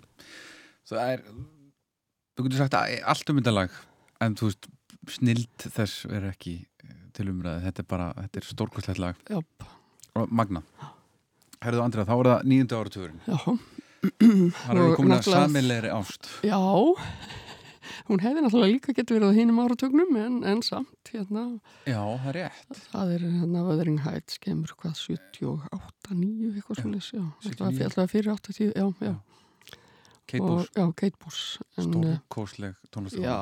[0.88, 1.22] Það er,
[2.32, 3.74] þú getur sagt að allt um þetta lag
[4.24, 4.68] en þú veist,
[5.12, 6.54] snild þess er ekki
[6.86, 9.20] eh, til umræði, þetta er bara þetta er stórkostlegt lag.
[9.28, 9.42] Já,
[10.16, 10.62] og magna.
[11.62, 13.22] Herðu Andra, þá er það nýjunda áratugurinn.
[13.28, 13.38] Já,
[14.02, 16.30] Það er Og komin að samilegri ást.
[16.42, 16.56] Já.
[18.08, 21.44] Hún hefði náttúrulega líka getur verið á hinum áratögnum en, en samt, hérna,
[21.86, 22.80] Já, það er rétt.
[22.88, 27.26] Það er hérna Wuthering Heights, kemur hvað, 78, 9, eitthvað Já, svolítið, já.
[27.46, 27.84] 79.
[27.86, 29.14] Alltaf fyrir 80, já, já.
[30.32, 31.60] Kate Og, Bush, já, Kate Bush.
[31.76, 33.34] Eh, stórkosleg Já, tónlistar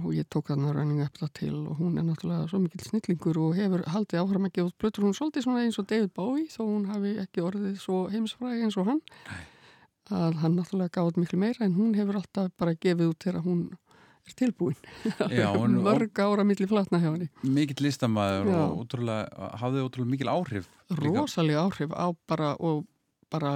[0.00, 3.36] og ég tók þarna running up það til og hún er náttúrulega svo mikill snillingur
[3.42, 6.48] og hefur haldið áfram að gefa út blötur hún svolítið svona eins og David Bowie
[6.48, 9.02] þó hún hafi ekki orðið svo heimsfræði eins og hann
[10.08, 13.66] að hann náttúrulega gáði miklu meira en hún hefur alltaf bara gefið út þegar hún
[14.28, 14.76] er tilbúin.
[15.32, 17.28] Já, hún- mörg ára milli flatna hjá henni.
[17.44, 18.56] mikill listamæður Já.
[18.64, 20.68] og ótrúlega, hafði ótrúlega mikil áhrif.
[20.96, 22.86] Rosalega áhrif á bara og
[23.30, 23.52] bara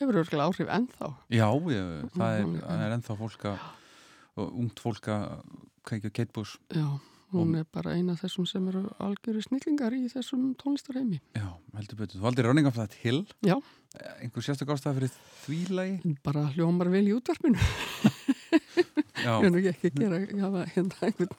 [0.00, 1.12] hefur örgulega áhrif ennþá.
[1.32, 3.68] Já, ég, það er, það er ennþá fólk að
[4.40, 5.24] og ungt fólk að
[5.84, 6.86] Kate Bush Já,
[7.34, 11.20] hún er bara eina af þessum sem eru algjöru snillingar í þessum tónlistarheimi.
[11.36, 12.20] Já, heldur betur.
[12.20, 13.56] Þú of that Hill Já.
[14.22, 17.58] einhver sérstök ástæða fyrir því lagi Bara hljómar vel í útvarpinu.
[19.24, 21.34] Já, Ég er nú ekki að hafa hérna einhvern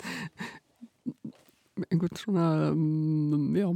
[1.89, 3.67] einhvern svona um, já,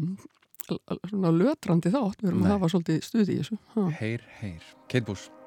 [0.72, 2.22] lötrandi þátt.
[2.22, 2.50] Við erum Nei.
[2.50, 3.58] að hafa svolítið stuði í þessu.
[3.76, 3.88] Ha.
[4.02, 5.45] heyr, heyr Kate Bush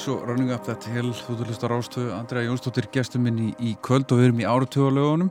[0.00, 3.48] Boos og Running Up That Hill þú hlust á Rástöðu, Andrea Jónsdóttir gestum minn í,
[3.60, 5.28] í kvöld og við erum í áratögulegunum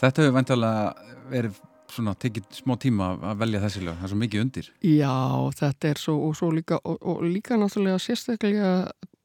[0.00, 1.58] þetta hefur vendalega verið
[1.92, 4.70] svona tekið smá tíma að velja þessi lög, það er svo mikið undir.
[4.88, 5.12] Já,
[5.60, 8.72] þetta er svo og svo líka og, og líka náttúrulega sérstaklega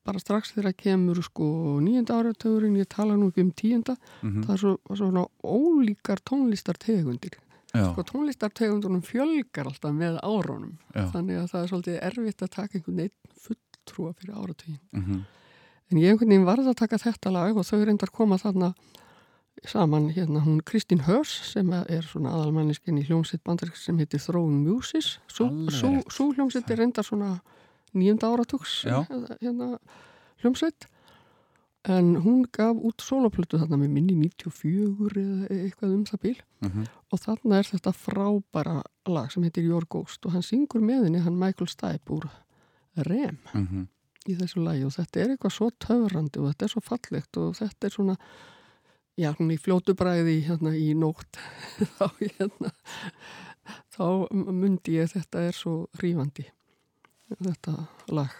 [0.09, 1.47] bara strax þegar kemur sko
[1.87, 7.39] nýjönda áratögurinn, ég tala nú ekki um tíunda mm það er svo, svona ólíkar tónlistartegundir.
[7.71, 10.75] Sko tónlistartegundunum fjölgar alltaf með árunum.
[10.91, 11.05] Já.
[11.13, 15.23] Þannig að það er svolítið erfitt að taka einhvern veginn fulltrúa fyrir áratugin mm
[15.91, 18.73] en ég einhvern veginn varð að taka þetta lag og þau reyndar koma þarna
[19.67, 24.63] saman hérna hún Kristín Hörs sem er svona aðalmanniskin í hljómsitt bandarík sem heitir Throwing
[24.63, 25.19] Muses.
[25.27, 27.41] Svo, hljómsitt er reyndar svona
[27.93, 29.75] nýjunda áratugs hérna
[30.41, 30.87] hljómsitt
[31.91, 36.85] en hún gaf út soloplötu þarna með minni 94 eða eitthvað um það bíl -hmm.
[37.11, 41.19] og þarna er þetta frábæra lag sem heitir Your Ghost og hann syngur með henni
[41.25, 42.29] hann Michael Stipe úr
[42.97, 43.87] Rem Mm
[44.29, 47.55] í þessu lagi og þetta er eitthvað svo töfrandi og þetta er svo fallegt og
[47.57, 48.17] þetta er svona
[49.17, 51.39] já, svona í fljótu bræði hérna í nótt.
[51.97, 52.73] Þá hérna
[53.93, 56.47] þá myndi ég að þetta er svo rífandi
[57.31, 57.75] þetta
[58.11, 58.33] lag.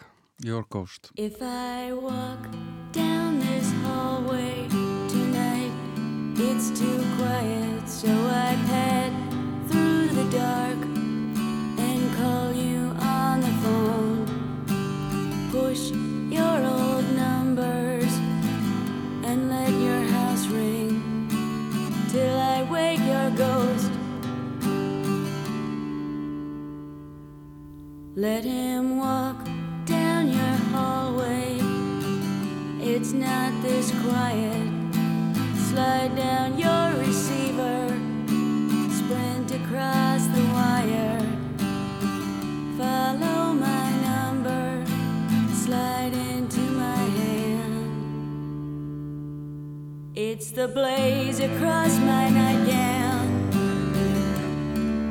[0.43, 1.11] Your Ghost.
[1.15, 2.49] If I walk
[2.91, 4.67] down this hallway
[5.07, 5.71] tonight,
[6.35, 9.13] it's too quiet, so I pad
[9.69, 10.90] through the dark
[15.71, 15.91] Push
[16.29, 18.13] your old numbers
[19.23, 21.29] and let your house ring
[22.11, 23.89] till I wake your ghost.
[28.17, 29.47] Let him walk
[29.85, 31.57] down your hallway.
[32.81, 34.67] It's not this quiet.
[35.69, 37.87] Slide down your receiver.
[38.99, 40.10] Sprint across
[50.23, 53.25] It's the blaze across my nightgown.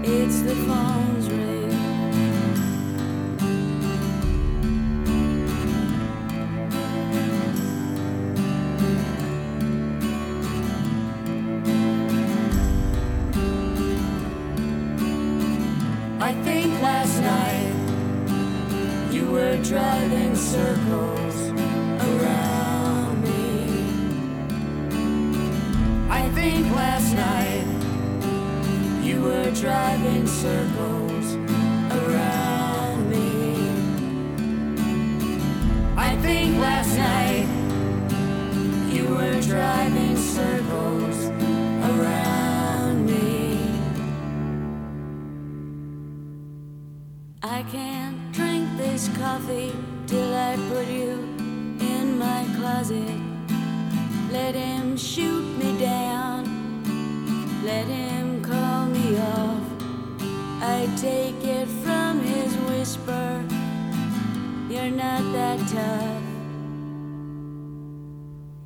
[0.04, 1.72] It's the phone's ring.
[16.20, 22.49] I think last night you were driving circles around
[26.40, 27.66] think last night
[29.04, 31.26] you were driving circles
[32.00, 33.28] around me.
[36.08, 37.46] I think last night
[38.94, 41.18] you were driving circles
[41.90, 43.58] around me.
[47.42, 49.72] I can't drink this coffee
[50.06, 51.12] till I put you
[51.94, 53.29] in my closet.
[54.32, 56.44] Let him shoot me down.
[57.64, 59.62] Let him call me off.
[60.62, 63.44] I take it from his whisper.
[64.68, 66.22] You're not that tough.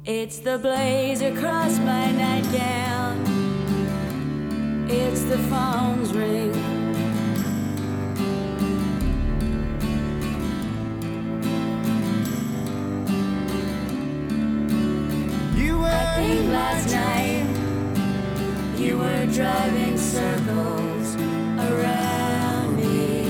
[0.05, 3.25] It's the blaze across my nightgown.
[4.91, 6.74] It's the phone's ring.
[16.55, 17.47] Last night
[18.79, 21.07] you were driving circles
[21.69, 23.25] around me.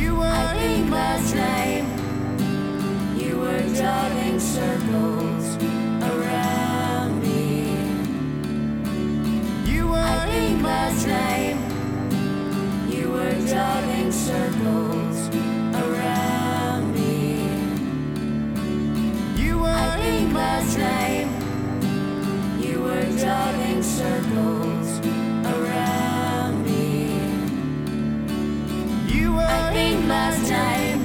[0.00, 1.84] you were I think last night
[3.22, 5.44] you were driving circles
[6.12, 7.50] around me.
[9.72, 11.56] you I were think last night
[12.94, 15.18] you were driving circles
[15.84, 17.22] around me.
[19.42, 21.01] you I think last night
[30.12, 31.00] last night.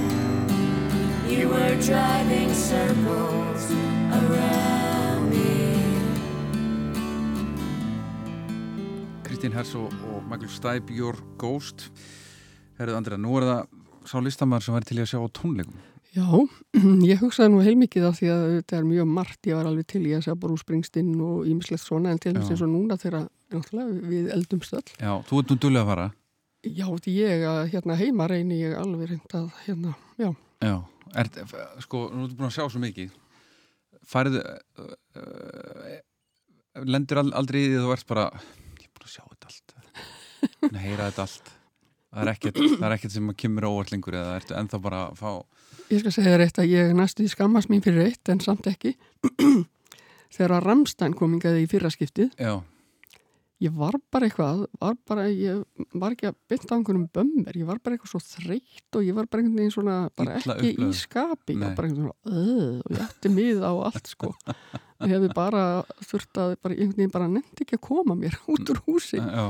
[1.32, 3.62] You were driving circles
[4.20, 5.56] around me.
[9.24, 9.92] Kristín Hers og,
[10.30, 11.90] Michael Stipe Your Ghost.
[12.78, 13.62] Herðu Andrea, nú er það
[14.08, 15.80] sá listamæður sem væri til í að sjá á tónleikum.
[16.16, 16.28] Já,
[17.12, 20.04] ég hugsaði nú heilmikið af því að þetta er mjög margt, ég var alveg til
[20.06, 23.28] í að segja Brú Springsteen og ímislegt svona en til þess og núna þegar
[24.08, 24.88] við eldumst öll.
[25.00, 26.08] Já, þú ert nú dullega að fara
[26.66, 30.74] Já, ég að hérna heima reyni ég alveg reynd að hérna, já, Já,
[31.14, 31.28] er,
[31.84, 33.12] sko, nú ertu búin að sjá svo mikið.
[34.08, 34.88] Færðu uh,
[35.20, 35.92] uh,
[36.88, 39.52] Lendur ald- aldrei í því að þú ert bara Ég er búin að sjá þetta
[39.52, 39.76] allt.
[40.72, 41.52] Að heyra þetta allt.
[42.08, 45.18] Það er ekkert, það er ekkert sem að kemur lengur eða ertu ennþá bara að
[45.20, 45.30] fá
[45.92, 48.66] Ég skal segja þér eitt að ég næstu í skammast mín fyrir eitt en samt
[48.68, 48.94] ekki.
[50.36, 52.58] Þegar Ramstein komingaði í fyrra skiptið, Já,
[53.64, 55.62] ég var bara eitthvað, var bara, ég
[55.98, 59.16] var ekki að bynda á einhvernum bömmir, ég var bara eitthvað svo þreytt og ég
[59.16, 60.92] var bara einhvern veginn svona, bara Illa ekki upplögð.
[60.94, 64.12] í skapi, ég var bara einhvern veginn svona, öð, og ég ætti mið á allt
[64.14, 64.34] sko.
[64.98, 65.64] Ég hefði bara
[66.02, 69.18] þurft að, bara einhvern veginn bara nefndi ekki að koma mér út úr húsi.
[69.22, 69.44] já,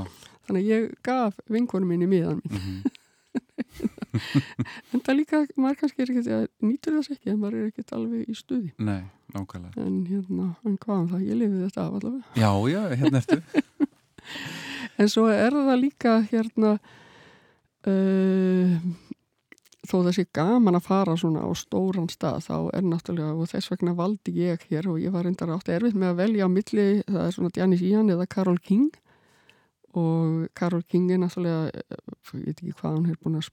[0.49, 2.57] Þannig að ég gaf vinkonum minni miðan mín.
[2.57, 2.97] mhm,
[4.93, 7.85] En það líka, maður kannski er ekki að nýtur þess ekki, en maður er ekki
[7.97, 8.71] alveg í stuði.
[8.81, 9.03] nei,
[9.37, 9.85] nákvæmlega.
[9.85, 12.25] En hérna, en hvað um það, ég lifið þetta af allavega.
[12.41, 13.39] Já, já, hérna ertu.
[14.99, 16.73] En svo er það líka hérna
[17.87, 18.73] uh,
[19.89, 23.71] þó það sé gaman að fara svona á stóran stað þá er náttúrulega og þess
[23.73, 26.89] vegna valdi ég hér og ég var reyndar átti erfitt með að velja á milli
[27.07, 28.91] það er svona Janis Ian eða Karol King.
[29.97, 33.49] Og Karol King er náttúrulega ég veit ekki hvað hún er búin að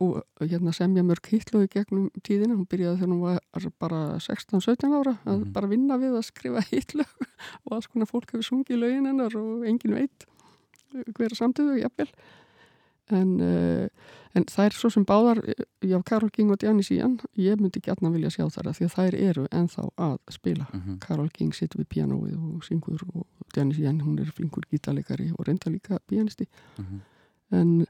[0.00, 4.18] sk- bú, hérna, semja mörg hitlu í gegnum tíðina, hún byrjaði þegar hún var bara
[4.18, 5.52] 16-17 ára að Mhm.
[5.52, 7.04] bara vinna við að skrifa hitlu
[7.66, 10.26] og alls konar fólk hefur sungið lögin hennar og engin veit
[11.14, 12.08] hver samtöðu, jafnvel
[13.10, 13.88] en, uh,
[14.34, 15.40] en þær svo sem báðar
[15.82, 18.94] já, Karol King og Janis Ian ég myndi gætna vilja sjá þar að því að
[18.96, 20.98] þær eru ennþá að spila Mhm.
[21.00, 23.26] Karol King situr við pianoið og syngur og
[23.56, 26.46] Janis Ian, hún er flinkur gítarleikari og reynda líka pianisti
[26.78, 27.00] Mhm.
[27.52, 27.86] en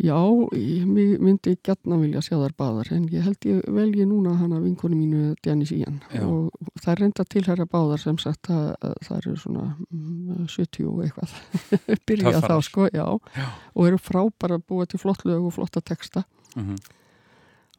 [0.00, 0.16] já,
[0.56, 0.86] ég
[1.20, 5.34] myndi gætna vilja sjá þær báðar en ég held ég velji núna hana vinkonu mínu
[5.44, 5.86] Janis Já.
[6.24, 10.86] og það er reynda tilhæra báðar sem sagt að, að það eru svona mm, 70
[10.88, 11.34] og eitthvað
[12.08, 12.62] byrja þá Töffarar.
[12.68, 13.46] sko, já, Já.
[13.74, 16.24] og eru frábæra búa til flott lög og flotta texta
[16.56, 16.76] Mhm.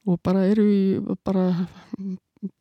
[0.08, 0.84] og bara eru í
[1.26, 1.68] bara,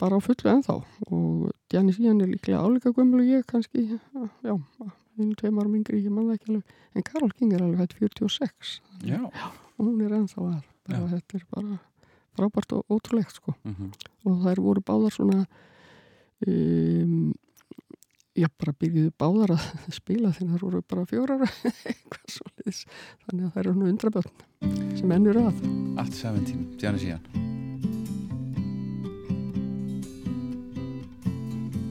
[0.00, 0.74] bara á fullu ennþá
[1.06, 3.84] og Janis Ian er líklega álíka gömul og ég kannski,
[4.42, 4.56] já
[5.20, 6.74] einu tveim árum yngri, ég manna ekki alveg.
[6.94, 9.20] En Karol King er alveg hægt 46 Já.
[9.26, 10.66] og hún er ennþá þar.
[10.90, 11.78] Bara, þetta er bara
[12.38, 13.54] frábært og ótrúlegt sko.
[13.64, 13.90] Mm -hmm.
[14.24, 15.46] og þær voru báðar svona
[16.46, 17.32] um,
[18.34, 19.64] já bara byrjuðu báðar að
[20.00, 21.44] spila þegar þær voru bara fjórar
[21.88, 22.84] eitthvað svolítið
[23.26, 25.62] þannig að þær eru svona undrabjörn sem ennur að.
[26.00, 27.48] Allt sæfinn tím, tjáni síðan.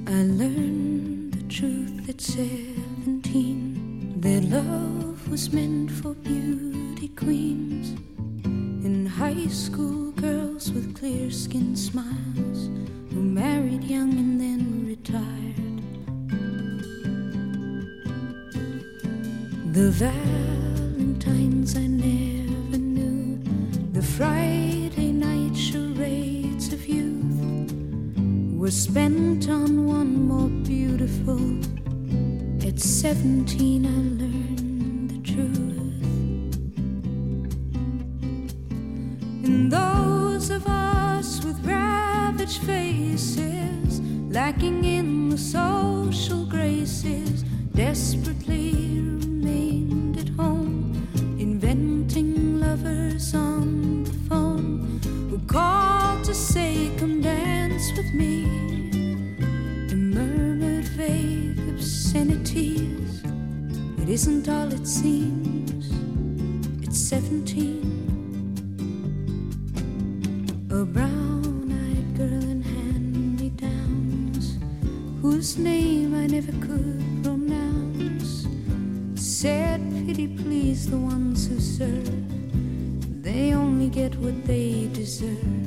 [0.09, 2.68] I learned the truth it said
[3.31, 7.95] 15, their love was meant for beauty queens
[8.43, 12.69] and high school girls with clear skin smiles
[13.13, 15.83] who married young and then retired.
[19.75, 23.39] The Valentines I never knew,
[23.91, 27.73] the Friday night charades of youth
[28.57, 31.68] were spent on one more beautiful
[32.79, 36.05] at 17, I learned the truth.
[39.43, 43.99] And those of us with ravaged faces,
[44.29, 48.68] lacking in the social graces, desperately
[62.19, 63.23] obscenities.
[64.01, 65.89] It isn't all it seems,
[66.85, 67.85] it's 17.
[70.71, 74.57] A brown eyed girl in hand me downs,
[75.21, 78.47] whose name I never could pronounce,
[79.15, 85.58] said, Pity please the ones who serve, they only get what they deserve.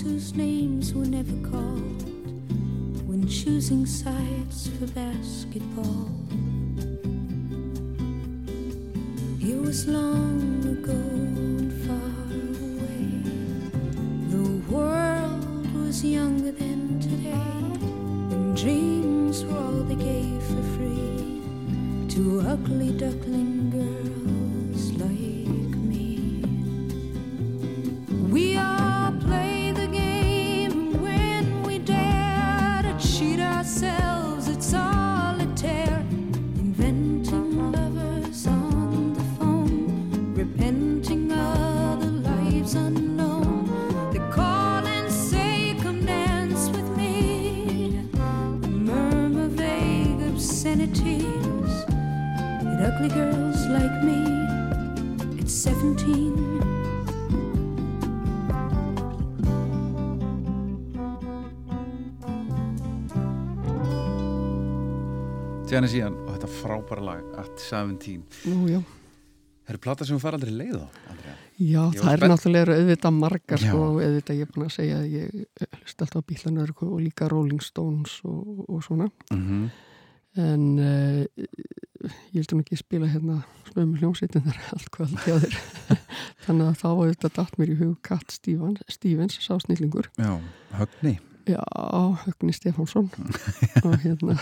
[0.00, 2.02] Whose names were never called
[3.06, 6.08] when choosing sides for basketball.
[9.40, 12.22] It was long ago and far
[12.70, 13.08] away.
[14.30, 17.32] The world was younger than today,
[18.34, 21.42] and dreams were all they gave for free
[22.14, 24.11] to ugly duckling girls
[65.72, 68.18] Janis Ian og þetta frábæra lag At 17
[68.52, 68.82] Nú.
[69.62, 71.36] Það eru plata sem fara aldrei leið á Andrea.
[71.56, 75.14] Já, Ég það er náttúrulega auðvitað margar sko, auðvitað ég er búin að segja að
[75.14, 79.08] ég hlusta alltaf á Bílanörg og líka Rolling Stones og, og svona.
[79.32, 79.70] Mhm.
[80.42, 81.24] en uh,
[82.32, 83.38] ég vildi nú ekki spila hérna
[83.70, 85.58] snöðum hljómsveitin þar allt hjá þér.
[86.44, 90.10] Þannig að þá var þetta datt mér í hug Kat Stevens, Stevens sá snillingur.
[90.20, 90.36] Já,
[90.76, 91.16] högni.
[91.48, 91.64] Já,
[92.26, 93.10] Högni Stefánsson.
[93.86, 94.36] Og hérna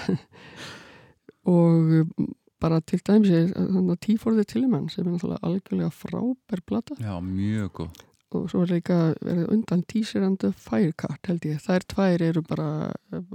[1.50, 2.28] og um,
[2.60, 6.96] bara til dæmis er þannig að Tíforði Tillemann sem er náttúrulega algjörlega frábær plata.
[7.00, 8.04] Já, mjög góð.
[8.30, 12.44] Og svo er líka verið undan Teaser and the Firecart held ég, þær tvær eru
[12.46, 12.68] bara
[13.10, 13.32] eh,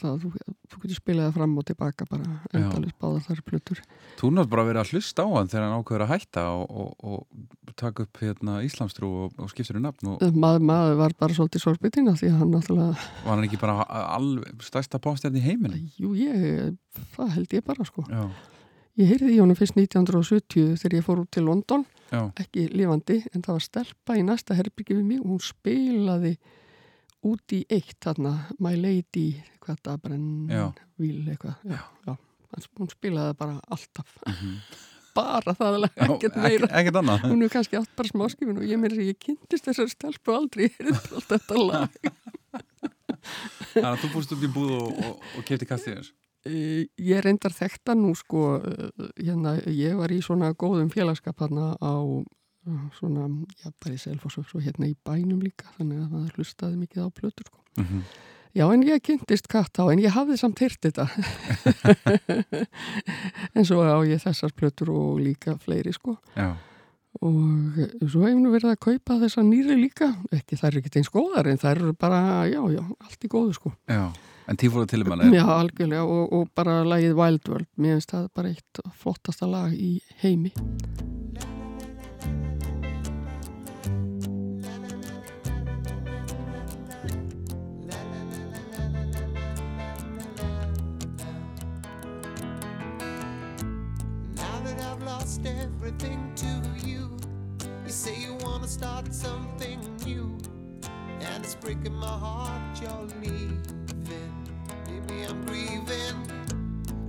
[0.00, 0.30] það, þú,
[0.70, 3.82] þú getur spilað það fram og tilbaka bara endalist báðar þær plötur.
[4.20, 7.24] Þú nátt bara verið að hlusta á hann þegar hann ákveður að hætta og, og,
[7.70, 11.36] og taka upp hérna, Íslamstrú og, og skiptur um nafn og maður, maður var bara
[11.36, 15.90] svolítið sorbitina því að hann náttúrulega, var hann ekki bara alveg stærsta postjarn í heiminn
[16.00, 16.74] jú ég
[17.16, 18.04] það held ég bara sko.
[18.10, 18.24] Já,
[19.00, 21.84] ég heyrði í honum fyrst 1970 þegar ég fór út til London.
[22.10, 25.20] Já, ekki lifandi, en það var stelpa í næsta herbyggi við mig.
[25.22, 26.34] Og hún spilaði
[27.26, 29.26] út í eitt þarna My Lady,
[29.64, 30.64] hvað það brenn Já.
[31.00, 32.14] vil eitthvað já, já.
[32.78, 34.54] hún spilaði bara alltaf Mhm.
[35.20, 38.78] bara það Já, ekkert meira ekkert annað hún er kannski átt bara smáskifin og ég
[38.80, 42.00] meira að ég kynntist þessar stelpu aldrei alltaf þetta lag
[43.74, 46.16] Þannig að þú búst upp í búð og, og, og kefti kastið þess
[46.48, 48.86] Eh, ég reyndar þekta nú sko eh,
[49.20, 51.92] hérna, ég var í svona góðum félagskap þarna á
[52.98, 53.28] svona,
[53.62, 57.06] já bara í Selfoss og svo hérna í bænum líka þannig að maður hlustaði mikið
[57.06, 58.04] á plötur sko mm -hmm.
[58.50, 61.06] Já, en ég kynntist katt á, en ég hafði samt hýrt þetta.
[63.54, 66.16] en svo á ég þessar plötur og líka fleiri, sko.
[66.34, 66.56] Já,
[67.20, 67.74] Og
[68.06, 70.12] svo hefum við verið að kaupa þessa nýri líka.
[70.30, 73.54] Ekki, það er ekkert eins góðar, en það eru bara, já, já, allt í góðu,
[73.54, 73.72] sko.
[73.90, 74.12] já
[74.50, 77.70] En tífóða tilimann er Já, algjörlega, og, og bara lagið Wild World.
[77.78, 80.50] Mér finnst það bara eitt flottasta lag í heimi.
[95.00, 97.16] I've lost everything to you,
[97.84, 100.36] you say you wanna start something new,
[101.20, 103.62] and it's breaking my heart you're leaving.
[104.84, 106.16] Baby, I'm grieving.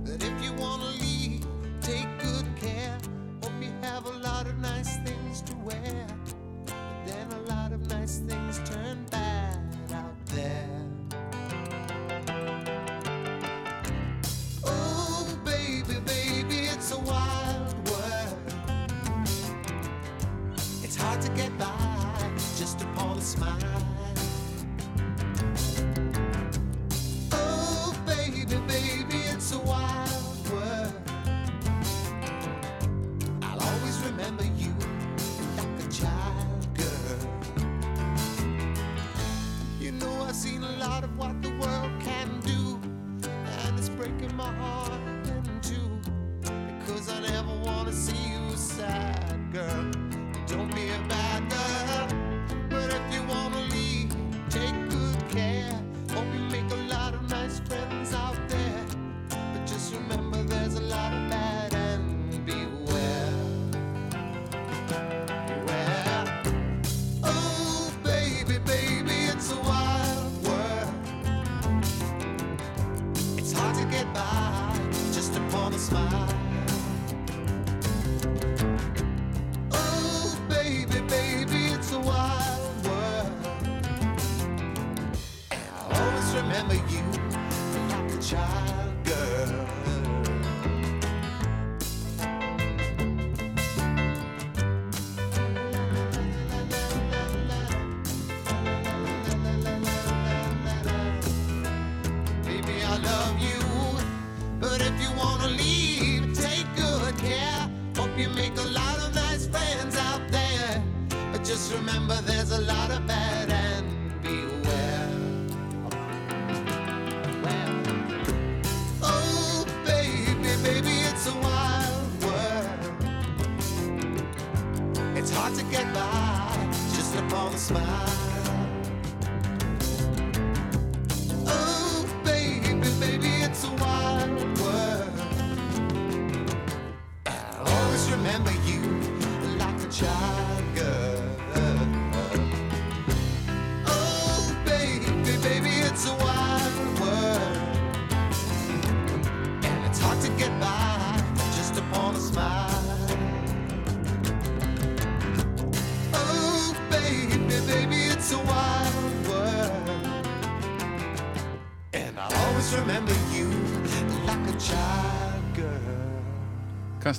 [0.04, 1.44] But if you wanna leave,
[1.82, 2.96] take good care.
[3.42, 6.06] Hope you have a lot of nice things to wear.
[6.64, 6.74] But
[7.04, 9.21] then a lot of nice things turn bad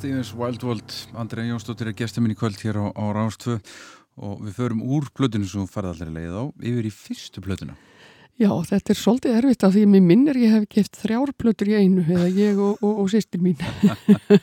[0.04, 3.54] Stevens, Wild World, Andrei Jónsdóttir er gestur minn í kvöld hér á, á Ránstvö
[4.20, 7.78] og við förum úr plötinu sem allir leið á yfir í fyrstu plötuna.
[8.36, 11.72] Já, þetta er svolítið erfitt af því að mér minnir ég hef keft þrjár plötur
[11.72, 13.56] í einu eða ég og, og, og sýstir mín.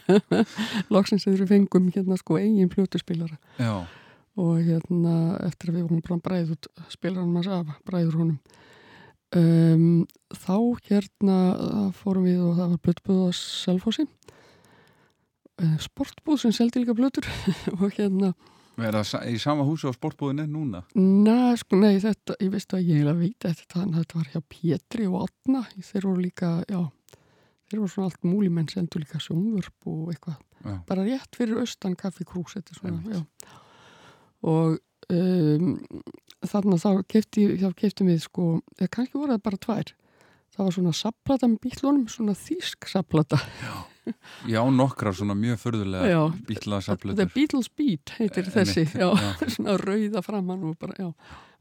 [0.97, 3.85] Loksins þegar við fengum hérna sko eigin plötuspilara Já,
[4.41, 8.41] og hérna eftir að við vorum bara bræð út spilaranum hans af, bræður honum
[9.37, 10.57] um, þá
[10.89, 11.39] hérna
[12.01, 14.09] fórum við og það var plötubúð á Selfossi
[15.83, 17.27] sportbúð sem seldi líka plötur
[17.81, 18.35] og hérna
[18.87, 20.83] er það í sama húsi á sportbúðinni núna?
[20.97, 24.31] Na, sko, nei, þetta, ég veist að ég eiginlega veit þetta, þannig að þetta var
[24.33, 26.81] hjá Pétri og Atna, þeir voru líka, já,
[27.71, 30.75] þeir voru svona allt múli menn sendu líka sjónvörp og eitthvað, Já.
[30.89, 33.55] bara rétt fyrir austan kaffi krús, þetta er svona, já.
[34.51, 34.79] Og
[35.13, 35.71] um,
[36.41, 39.95] þannig að þá kefti, þá kefti við, sko, eða kannski voru það bara tvær,
[40.57, 43.41] það var svona sapplata með bílunum, svona þýsk sapplata.
[43.61, 43.75] Já,
[44.71, 46.21] nokkrar svona mjög förðulega Já.
[46.47, 46.81] bílaða
[47.17, 47.27] The.
[47.35, 49.49] Beatles Beat heitir Eh, þessi, já, já.
[49.57, 51.13] svona rauða framann og bara, já,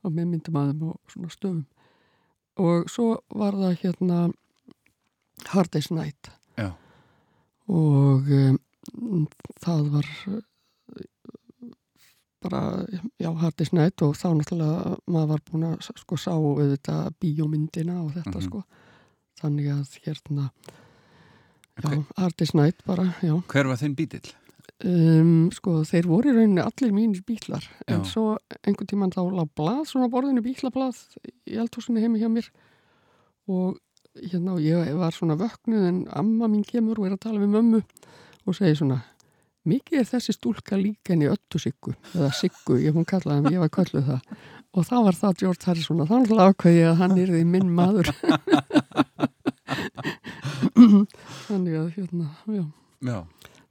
[0.03, 1.65] og með myndum að þeim og svona stöfum.
[2.59, 4.33] Og svo var það hérna
[5.47, 6.73] Hard Day's Night Já.
[7.67, 9.27] og um,
[9.63, 10.05] það var
[12.41, 12.85] bara,
[13.19, 17.97] já, Hard Day's Night og þá náttúrulega maður var búin að sko sá auðvitað bíómyndina
[18.05, 18.45] og þetta Mhm.
[18.47, 18.63] sko.
[19.41, 20.49] Þannig að hérna,
[21.83, 23.33] já, Day's Night bara, já.
[23.51, 24.29] Hver var þinn bítill?
[24.79, 28.07] Um, sko, þeir voru í rauninni allir mínir bílar en Já.
[28.07, 30.95] svo einhvern tímann þá lág blað svona borðinu bílablað
[31.51, 32.47] í eldhúsinu heimi hjá mér
[33.51, 33.75] og
[34.15, 37.51] hérna og ég var svona vöknuð en amma mín kemur og er að tala við
[37.57, 39.01] mömmu og segir svona
[39.67, 43.51] mikið er þessi stúlka líka en í öllu siggu eða siggu, ég hún kallaði hann,
[43.57, 44.21] ég var kölluð það
[44.69, 46.31] og það var það George Harrison og þannig
[46.87, 48.07] að hann er því minn maður
[51.47, 52.63] þannig að hérna, já
[52.99, 53.19] Já,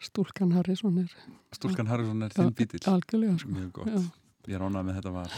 [0.00, 1.10] stúlkan Harrison er
[1.52, 2.80] Stúlkan Harrison er þinn bítill.
[2.88, 3.48] algjörlega sko.
[3.52, 3.88] Mjög gott.
[3.92, 4.00] Já.
[4.48, 5.32] Ég er ánað með þetta var.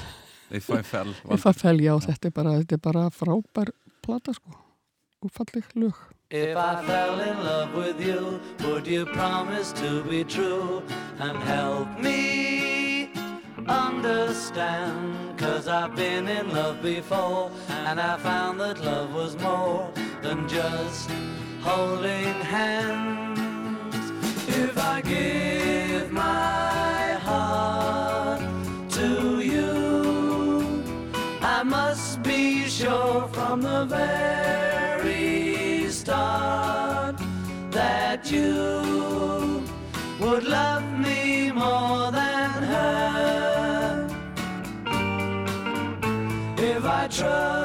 [0.50, 1.10] If I fell.
[1.30, 3.70] If I fell, já, þetta er bara, þetta er bara frábær
[4.02, 4.50] plata sko
[5.20, 5.94] og falleg lög
[6.30, 10.80] If I fell in love with you, would you promise to be true
[11.18, 13.10] and help me
[13.66, 15.36] understand?
[15.38, 17.50] Cause I've been in love before
[17.86, 19.90] and I found that love was more
[20.22, 21.10] than just
[21.62, 24.12] holding hands.
[24.48, 28.40] If I give my heart
[28.90, 30.82] to you,
[31.40, 37.16] I must be sure from the very start
[37.70, 39.62] that you
[40.18, 44.08] would love me more than her.
[46.58, 47.59] If I trust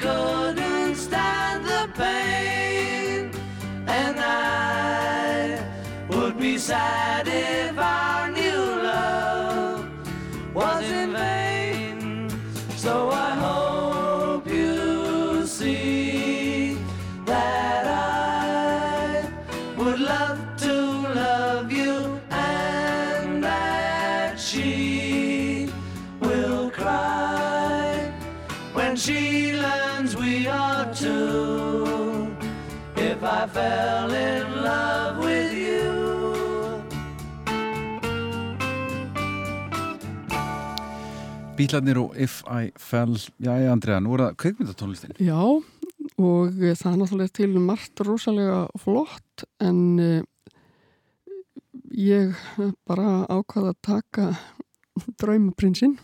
[0.00, 3.30] couldn't stand the pain,
[3.86, 5.62] and I
[6.08, 7.29] would be sad
[33.40, 35.88] I fell in love with you.
[41.56, 43.16] Bílarnir og If I Fell.
[43.40, 48.04] Já, já, Andrea, nú er það kveikmyndatónlistin Já, og eh, það er náttúrulega til margt
[48.04, 50.20] rosalega flott en uh,
[51.96, 52.36] ég
[52.84, 54.28] bara ákvaða að taka
[55.16, 55.96] draumaprinsinn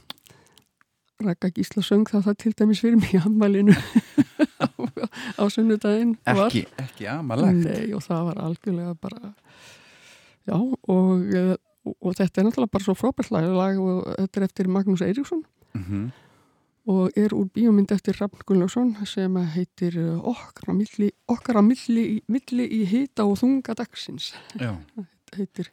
[1.24, 3.76] Rækka Gísla söng það það til dæmis fyrir mig í ammælinu
[4.60, 4.68] á,
[5.40, 6.16] á sunnudaginn.
[6.28, 7.64] Ekki, ekki amalegt.
[7.64, 9.32] Nei, og það var algjörlega bara
[10.46, 11.56] já, og, eh,
[11.86, 15.44] og, og þetta er náttúrulega bara svo frábært lag, og þetta er eftir Magnús Eiríksson.
[15.74, 16.12] Mm
[16.86, 21.10] og er úr bíómynd eftir Rafn Gunnlaugsson sem heitir uh, Okkar að milli,
[21.66, 24.30] milli, milli í hita og þunga dagsins.
[24.54, 24.76] Já,
[25.34, 25.72] heitir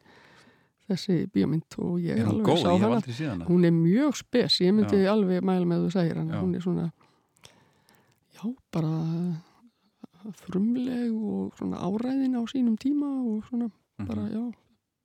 [0.90, 2.72] þessi bíómynd og ég er alveg góð, sá
[3.30, 5.12] hana hún er mjög spes, ég myndi Já.
[5.14, 6.42] alveg mæla með þú segir hann, Já.
[6.42, 6.92] hún er svona
[8.34, 8.94] já, bara
[10.40, 13.70] frumleg og svona áræðin á sínum tíma og svona
[14.00, 14.08] Mhm.
[14.08, 14.54] bara, já,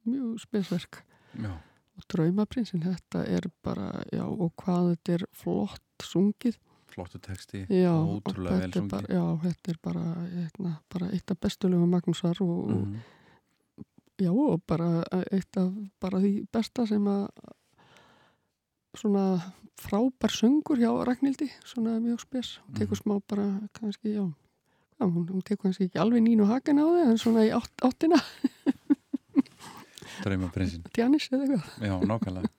[0.06, 1.02] mjög spesverk
[1.38, 1.50] Já,
[1.96, 6.56] og draumaprinsinn, þetta er bara já, og hvað þetta er flott sungið
[6.88, 11.68] flottu texti Já, ótrúlega vel sungið já, þetta er bara, eitna, bara eitt af bestu
[11.68, 12.96] lögum Magnúsar og, og Mhm.
[14.18, 14.32] Já,
[14.66, 17.28] bara eitt af bara því besta sem að
[18.98, 19.24] svona
[19.78, 22.58] frábær söngur hjá Ragnhildi, svona mjög spes.
[22.66, 23.02] Hún tekur Mhm.
[23.04, 24.24] smá bara, kannski, já
[24.98, 27.76] já, hún, hún tekur kannski ekki alveg nínu hakan á þig en svona í átt,
[27.86, 28.18] áttina.
[30.24, 31.66] Draumaprinsinn Janis eða eitthvað.
[31.86, 32.50] Já, nákvæmlega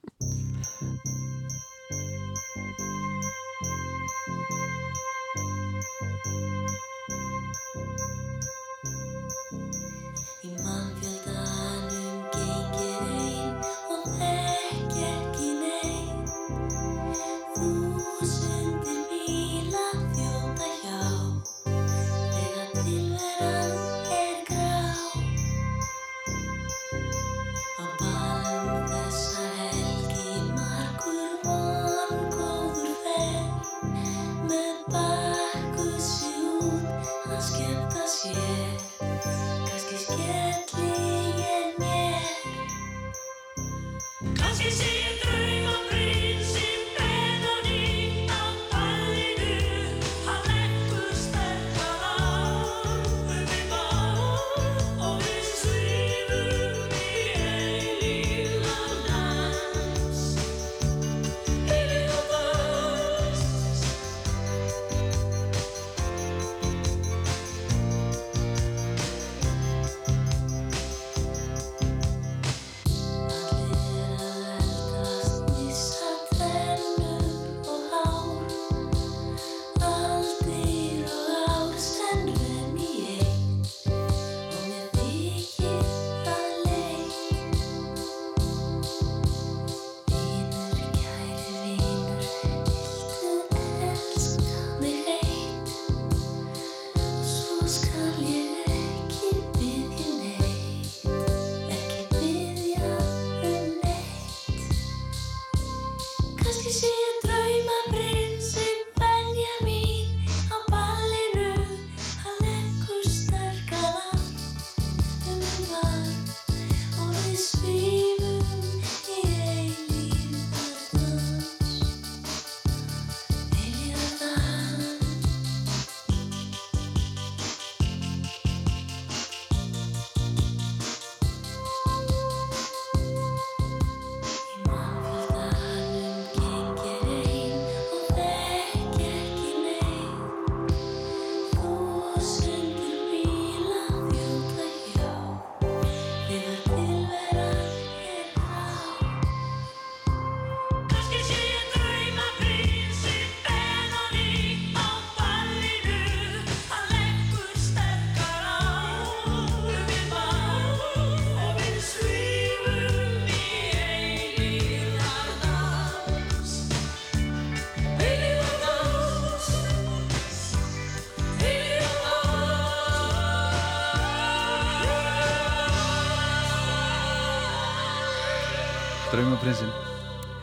[179.49, 179.71] Draumaprinsinn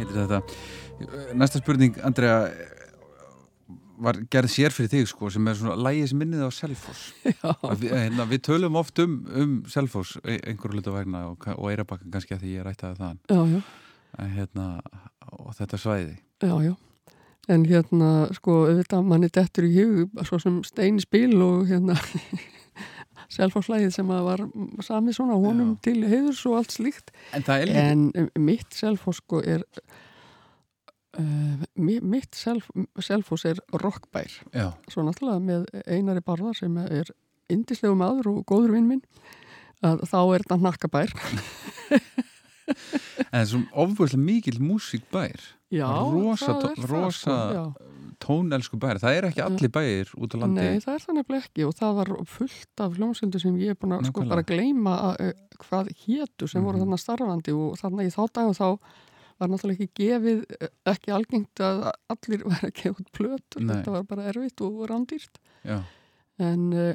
[0.01, 0.39] heitir þetta.
[1.39, 2.49] Næsta spurning, Andrea
[4.03, 6.51] var gerð sér fyrir þig sko sem er svona lægis minnið á
[7.71, 11.71] Að við, hérna, við tölum oft um, um Selfoss e- einhverju hluta vegna og, og
[11.71, 13.23] Eirabakkan kannski að því ég rættaði þaðan.
[13.31, 14.67] Já, já, hérna,
[15.39, 16.19] og þetta svæði.
[16.43, 16.75] Já, já.
[17.47, 21.95] En hérna sko auðvitað manni dettur í hug svo sem stein spil og hérna
[23.33, 24.43] selfáslægið sem að var
[24.87, 25.81] samið svona honum Já.
[25.89, 27.11] til heiðurs og allt slíkt.
[27.35, 29.65] En það er en mitt selfós sko er
[31.19, 32.69] uh, mi- mitt self,
[33.03, 34.31] selfós er rockbær.
[34.55, 37.11] Já, svo náttúrulega með Einari Barðar sem er
[37.53, 39.03] indislegu maður og góður vinn minn
[39.87, 41.13] að þá er þetta nakkabær
[42.67, 45.43] en þessum ofbúðslega mikil músíkbær.
[45.75, 47.65] Já, Rosa það er það, rosa- sko, já.
[48.23, 50.61] Tónelsku bær, það er ekki allir bæir út á landi.
[50.63, 53.79] Nei, það er það nefnilega ekki og það var fullt af hljómsöldu sem ég er
[53.81, 56.87] búin að sko bara gleyma að, uh, hvað hétu sem voru Mhm.
[56.87, 58.79] þarna starfandi og þarna í þá dag og þá
[59.39, 63.75] var náttúrulega ekki gefið, eh, ekki algengt að allir var að gefa út plötur, Nei.
[63.77, 65.41] þetta var bara erfitt og rándýrt.
[65.65, 65.83] Já,
[66.39, 66.95] en uh,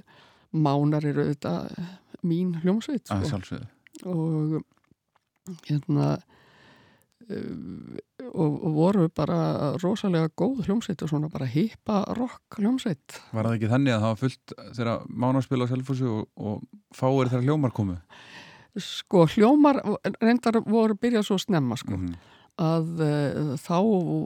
[0.53, 1.91] mánar eru eh,
[2.23, 3.59] mín hljómsveit sko.
[4.05, 4.63] og
[5.67, 6.21] hérna
[8.31, 9.39] og, og voru bara
[9.81, 14.13] rosalega góð hljómsveit og svona bara hippa rock hljómsveit Var það ekki þannig að það
[14.13, 16.61] var fullt þegar mánarspil á Selfossi og, og
[16.95, 17.97] fáir þegar hljómar komu
[18.79, 19.81] sko hljómar
[20.21, 22.13] reyndar voru byrjað svo snemma sko Mhm.
[22.61, 23.77] að uh, þá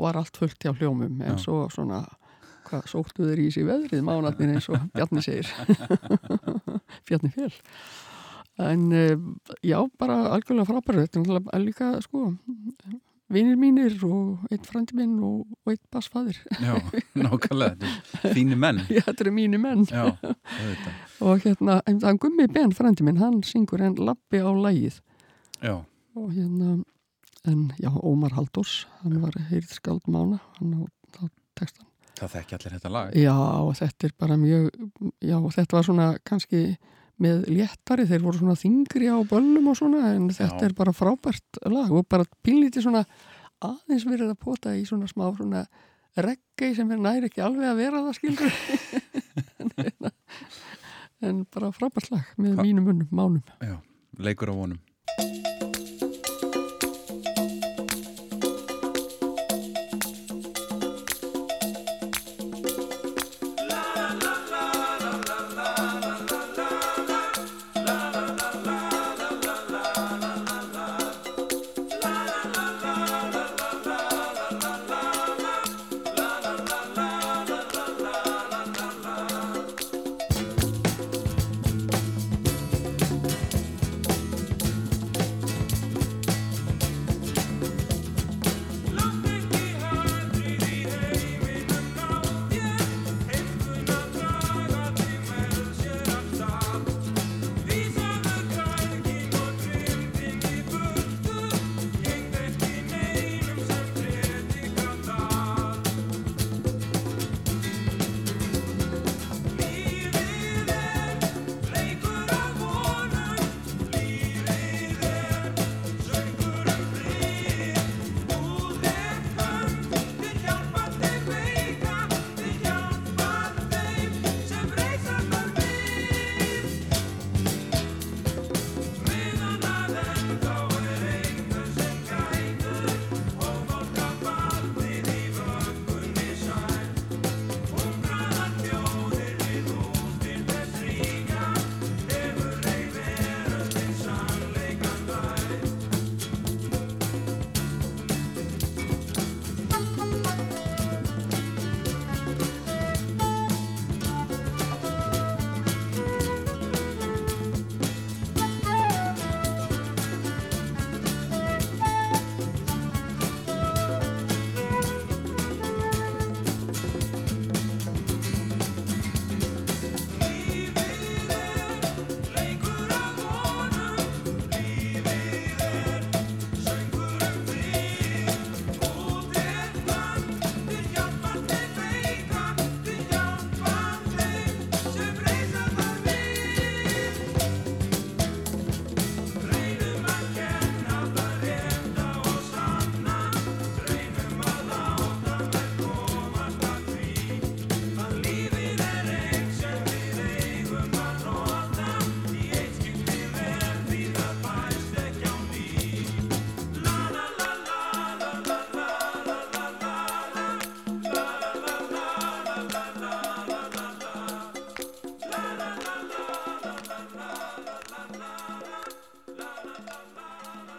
[0.02, 1.44] var allt fullt hjá hljómum en Já.
[1.46, 2.04] svo svona
[2.66, 5.46] hvað sóttu þeir í sig veðrið mánatnir eins og Bjarni segir
[7.08, 7.54] Bjarni fél
[8.58, 9.18] en uh,
[9.64, 12.30] já bara algjörlega frábæru þetta er líka sko
[13.32, 16.76] vinir mínir og einn frændi minn og, og einn bassfæðir Já,
[17.26, 18.84] nákvæmlega, þetta er fínu menn.
[18.92, 19.86] Já þetta eru mínir menn.
[19.90, 20.14] Já,
[21.26, 25.02] og hérna, en er Gummi Ben frændi minn, hann syngur en lappi á lægið
[25.64, 25.82] Já,
[26.16, 26.78] og hérna
[27.46, 30.82] en já, Ómar Haldós hann var heyrið skald mána hann á,
[31.22, 33.16] á textan það þekki allir þetta lag.
[33.20, 33.36] Já,
[33.82, 34.70] þetta er bara mjög
[35.20, 36.62] já, þetta var svona kannski
[37.22, 40.68] með léttari, þeir voru svona þingri á böllum og svona, en þetta Já.
[40.68, 43.06] er bara frábært lag og bara pínlítið svona
[43.64, 45.66] aðeins verið að pota í svona smá svona
[46.20, 48.52] reggi sem er næri ekki alveg að vera það skilur
[49.60, 50.12] en,
[51.30, 53.44] en bara frábært lag með Hva- mínum munnum, mánum.
[53.64, 53.78] Já,
[54.20, 54.80] leikur á vonum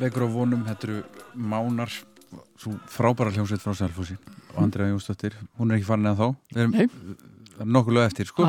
[0.07, 1.01] Leikur á vonum, þetta eru
[1.35, 4.15] mánar svo frábæra hljómsveit frá Selfossi
[4.53, 7.17] og Andrea Jónsdóttir, hún er ekki farin eða þá við erum Nei.
[7.57, 8.47] það er nokkuð lög eftir sko.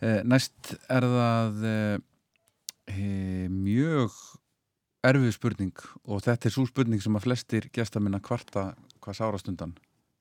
[0.00, 1.96] Eh, næst er það eh,
[2.92, 4.20] eh, mjög
[5.08, 9.76] erfið spurning og þetta er svo spurning sem að flestir gesta minna kvarta hvað sárastundan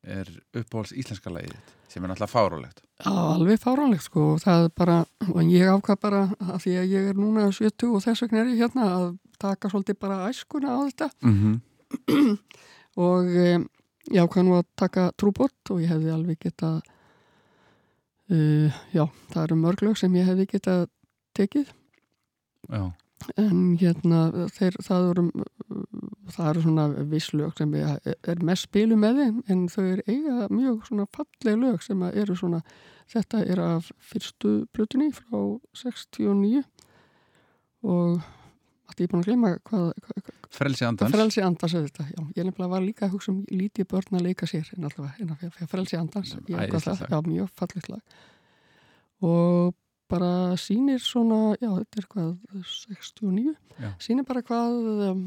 [0.07, 4.33] er uppáhalds íslenska þitt, sem er náttúrulega fárálegt alveg fáránlegt sko.
[4.35, 4.99] Og það er bara,
[5.31, 8.51] og ég ákvað bara að því að ég er núna 70 og þess vegna er
[8.51, 9.05] ég hérna að
[9.39, 11.09] taka svolítið bara æskuna á þetta.
[11.21, 12.37] Mm -hmm.
[13.07, 13.67] og um,
[14.11, 16.81] ég ákvað nú að taka trúbott og ég hefði alveg getað
[18.31, 20.87] uh, já, það eru mörglög sem ég hefði getað
[21.33, 21.73] tekið.
[22.69, 22.91] Já,
[23.37, 25.23] en hérna þeir, það eru
[26.33, 30.03] það eru svona viss lög sem ég er mest spilu með þeim en þau eru
[30.07, 32.61] eiga mjög svona falleg lög sem eru svona
[33.09, 35.39] þetta er af fyrstu plutunni frá
[35.83, 36.63] 69
[37.83, 38.19] og
[39.03, 42.71] ég er búin að gleyma hvað, hvað, hvað frelsi andans frelsi andans þetta, ég nefnilega
[42.73, 46.35] var líka að hugsa um lítið börn að leika sér en en fyrir frelsi andans
[46.35, 48.01] ákvað Æðislegt það, já, mjög lag
[49.29, 49.75] og
[50.09, 52.31] bara sýnir svona, já, þetta er hvað
[52.65, 53.91] 69, Já.
[54.01, 54.79] sýnir bara hvað
[55.11, 55.21] um,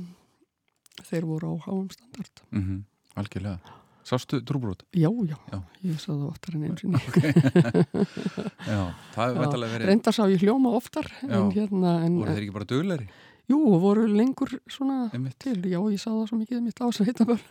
[1.06, 2.82] þeir voru á háum standard mm
[3.20, 4.82] Algjörlega Sástu trúbrót?
[4.90, 5.58] já, já, Já.
[5.86, 6.98] ég sá það oftar en einu sinni
[8.72, 8.80] Já,
[9.14, 11.42] það hefur Já, væntalega verið reyndar sá ég hljóma oftar en Já.
[11.54, 13.06] hérna, en, voru þeir ekki bara dugleri?
[13.52, 15.38] Jú, voru lengur svona Einmitt.
[15.42, 17.44] til, já, ég sá það svo mikið mitt á þess að hitta börn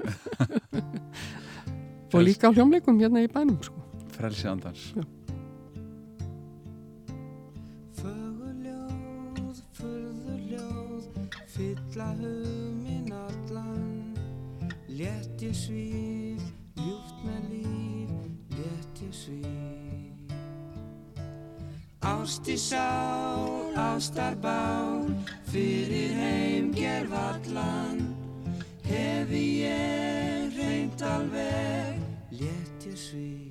[2.11, 3.77] og líka á hljómleikum hérna í bænum, sko.
[4.17, 4.81] Frelsi andans.
[4.97, 5.03] Já.
[8.01, 11.07] Fögurljóð, furðuljóð,
[11.53, 14.11] fylla hugminn allan.
[14.91, 16.43] Létt ég svíf,
[16.81, 18.11] ljúft með líf,
[18.57, 19.50] létt ég svíf
[22.01, 25.05] Ást í sál, ástarbál,
[25.51, 28.01] fyrir heim gerð allan
[28.83, 33.50] Hefi ég reynt alveg, létt ég svíf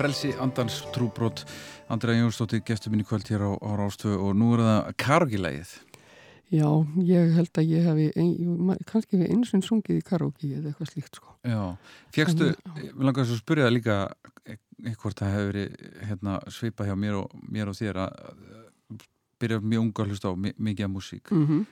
[0.00, 1.42] Frelsi andans trúbrót
[1.92, 5.72] Andrea Jónsdóttir gestur minni kvöld hér á, á Rástöðu og nú er það karaoke-lægið
[6.56, 6.64] Já,
[7.04, 10.88] ég held að ég hefi ein, kannski við eins og sungið í karaoke eða eitthvað
[10.94, 11.34] slíkt sko.
[11.44, 11.76] Já,
[12.16, 13.98] En- við langar svo að spyrja það líka
[14.48, 15.76] e- hvort það hefur verið
[16.08, 19.04] hérna, svipa hjá mér og, mér og þér að
[19.40, 21.30] byrja mjög unga að hlusta á mi- mikið af músík.
[21.30, 21.66] Mm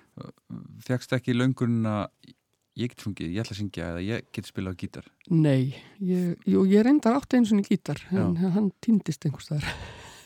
[0.84, 2.06] Fegst ekki löngun að
[2.78, 6.36] ég get sungið, ég ætla að syngja eða ég get spilað á gítar Nei, ég,
[6.48, 9.66] jú, ég reyndar átti eins og gítar en hann týndist einhvers þar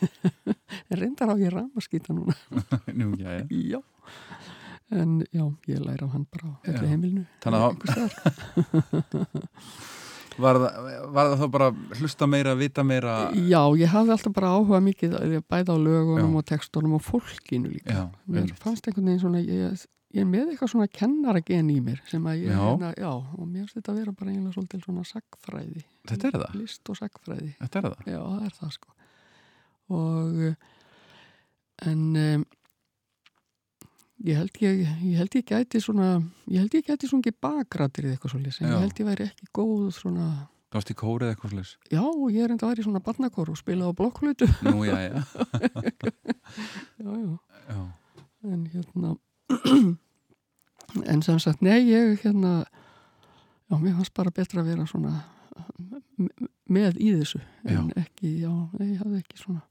[0.03, 2.37] en reyndar á ég ramaskýta núna
[2.99, 3.47] Nú, já, já.
[3.53, 3.81] Já,
[4.93, 6.77] en já, ég læra á hann bara á Já.
[6.77, 8.13] öllu heimilinu einhvers staðar.
[10.41, 10.77] Var það,
[11.13, 11.67] var það þá bara
[11.99, 16.39] hlusta meira, vita meira Já, ég hafði alltaf bara áhuga mikið bæði á lögunum Já.
[16.41, 17.93] og textunum og fólkinu líka.
[17.93, 22.01] Já, Mér fannst einhvern veginn svona, ég, ég er með eitthvað svona kennaragen í mér
[22.11, 22.61] sem að ég, Já.
[22.61, 25.85] hérna, já, og mér finnst þetta að vera bara eiginlega svolítið svona sagfræði.
[26.11, 26.57] Þetta er það?
[26.61, 27.53] List og sagfræði.
[27.63, 28.11] Þetta er það?
[28.13, 28.95] Já, það er það sko.
[29.93, 30.55] Og, eh,
[31.93, 32.45] en um,
[34.29, 36.09] ég held ég, ég held ég gæti svona,
[36.53, 38.75] ég held ég gæti svona ekki bakrættir eitthvað svolítið, en Já.
[38.77, 40.29] ég held ég væri ekki góð svona,
[40.73, 42.01] Það varst í kórið eitthvað slags já,
[42.33, 44.47] ég er enda að væri í svona barnakor og spila á blokkflutu.
[44.65, 45.21] Nú, já, já,
[47.03, 47.35] já, já.
[47.69, 47.83] já.
[48.49, 49.11] en hérna
[51.13, 52.53] en sem sagt, nei, ég hérna
[53.71, 55.13] já, mér fannst bara betra að vera svona
[56.73, 59.63] með í þessu en ekki, já, nei, ég hafði ekki svona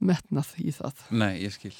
[0.00, 0.94] metnað í það.
[1.12, 1.74] Nei, ég skil.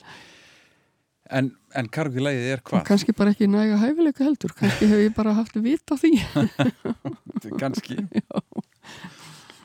[1.31, 2.83] En, en karaoke-lægið er hvað?
[2.89, 6.13] kannski bara ekki næga hæfileika heldur kannski hef ég bara haft vit á því.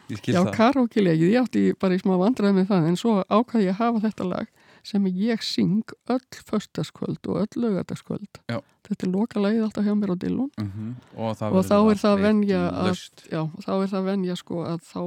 [0.13, 0.51] Skil já, það.
[0.53, 4.01] Karaoke-legið, ég átti bara í smá vandræði með það en svo ákvað ég að hafa
[4.03, 4.51] þetta lag
[4.85, 5.83] sem ég syng
[6.13, 8.59] öll föstaskvöld og öll lögadagskvöld Já.
[8.85, 10.51] þetta er loka lagið alltaf hjá mér á Dillon.
[11.15, 13.01] Og, það og verður þá er það venja að,
[13.31, 15.01] já, þá er það venja sko að þá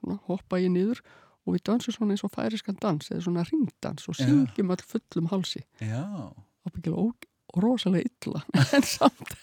[0.00, 1.02] svona, hoppa ég niður
[1.46, 5.30] og við dansum svona eins og færiskan dans eða svona ringdans og syngjum öll fullum
[5.30, 8.42] halsi ó, og rosalega illa
[8.76, 9.36] en samt.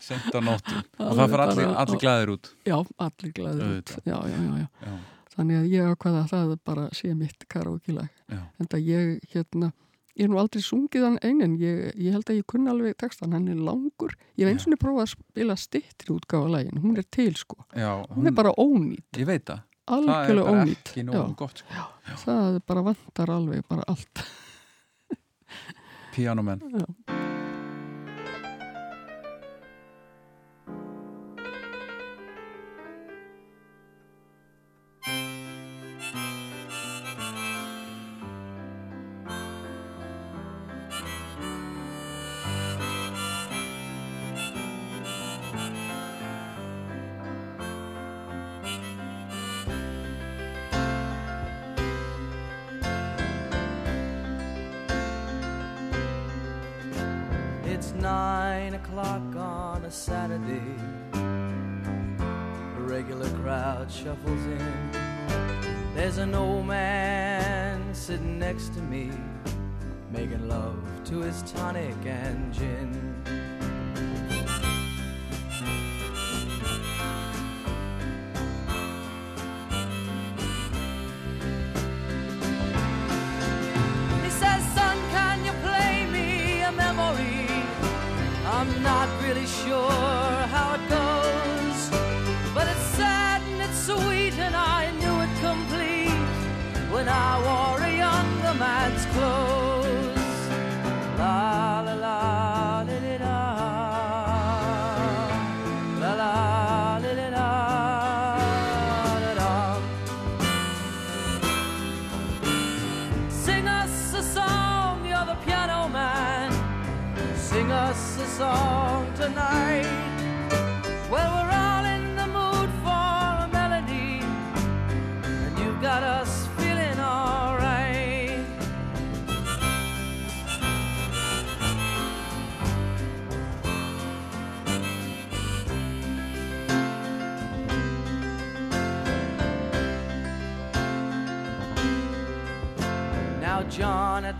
[0.00, 0.74] Sent á nóttu.
[0.96, 2.48] Og það fyrir allir, allir glæðir út.
[2.66, 3.92] Já, allir glæður út.
[4.08, 4.68] Já, já, já, já.
[4.86, 4.94] Já,
[5.36, 8.10] þannig að ég ákvaða að það bara sé mitt karaoke-lag.
[8.28, 9.72] Já, en það ég hérna
[10.12, 12.96] ég er nú aldrei sungið hann einn en ég, ég held að ég kunni alveg
[13.00, 14.12] textan, hann er langur.
[14.36, 17.62] Ég hef eins og niður prófað að spila stittri útgáfa lægin, hún er til sko.
[17.72, 19.64] Já hún er bara ónýtt, Ég veit það.
[19.92, 21.08] Það er bara ónýtt ekki Já.
[21.08, 21.88] nógu gott sko.
[22.26, 24.24] það bara vantar alveg bara allt.
[26.12, 26.60] Pianomenn
[68.52, 69.10] next to me,
[70.10, 70.76] making love
[71.06, 73.41] to his tonic and gin.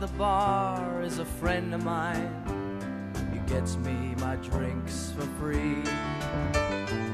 [0.02, 2.28] The bar is a friend of mine.
[3.32, 5.80] He gets me my drinks for free.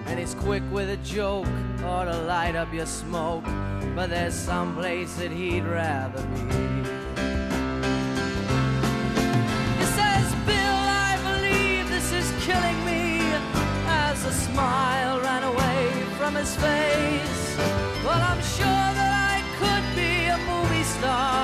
[0.06, 1.46] And he's quick with a joke
[1.84, 3.44] or to light up your smoke.
[3.94, 6.40] But there's some place that he'd rather be.
[9.80, 13.20] He says, Bill, I believe this is killing me.
[13.86, 17.56] As a smile ran away from his face.
[18.02, 21.37] Well, I'm sure that I could be a movie star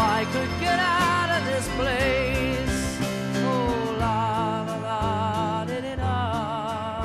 [0.00, 2.98] I could get out of this place.
[3.44, 7.04] Oh, la la la di di da.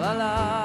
[0.00, 0.62] La la.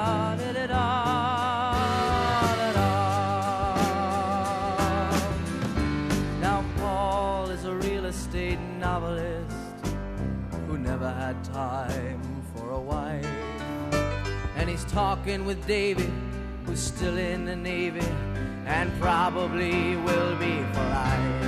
[6.40, 9.56] Now, Paul is a real estate novelist
[10.66, 12.20] who never had time
[12.54, 13.26] for a wife.
[14.56, 16.12] And he's talking with David,
[16.66, 18.06] who's still in the Navy
[18.68, 21.47] and probably will be for life.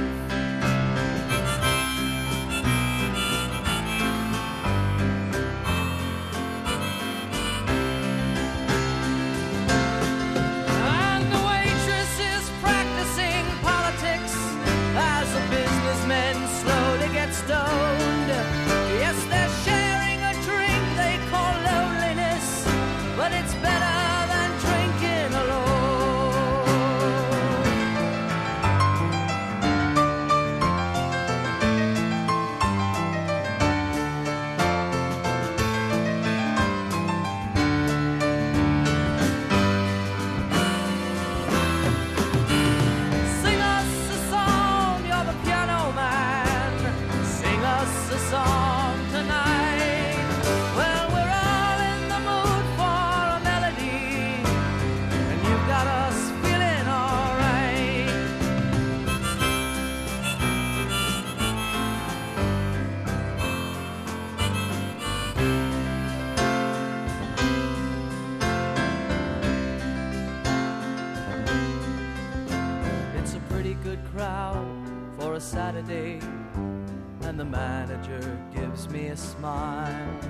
[77.51, 80.21] Manager gives me a smile.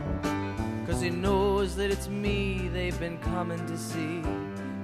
[0.86, 4.22] Cause he knows that it's me they've been coming to see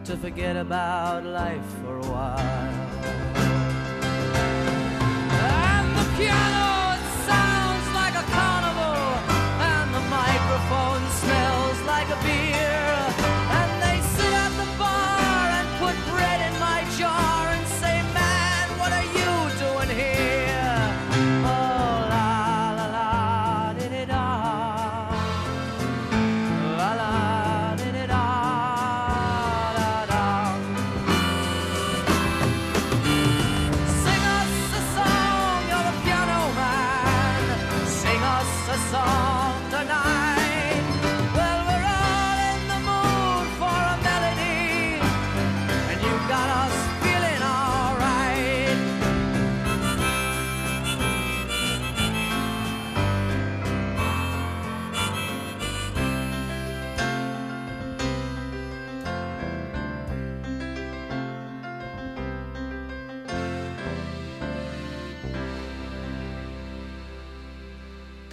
[0.04, 2.38] to forget about life for a while.
[5.32, 6.65] And the piano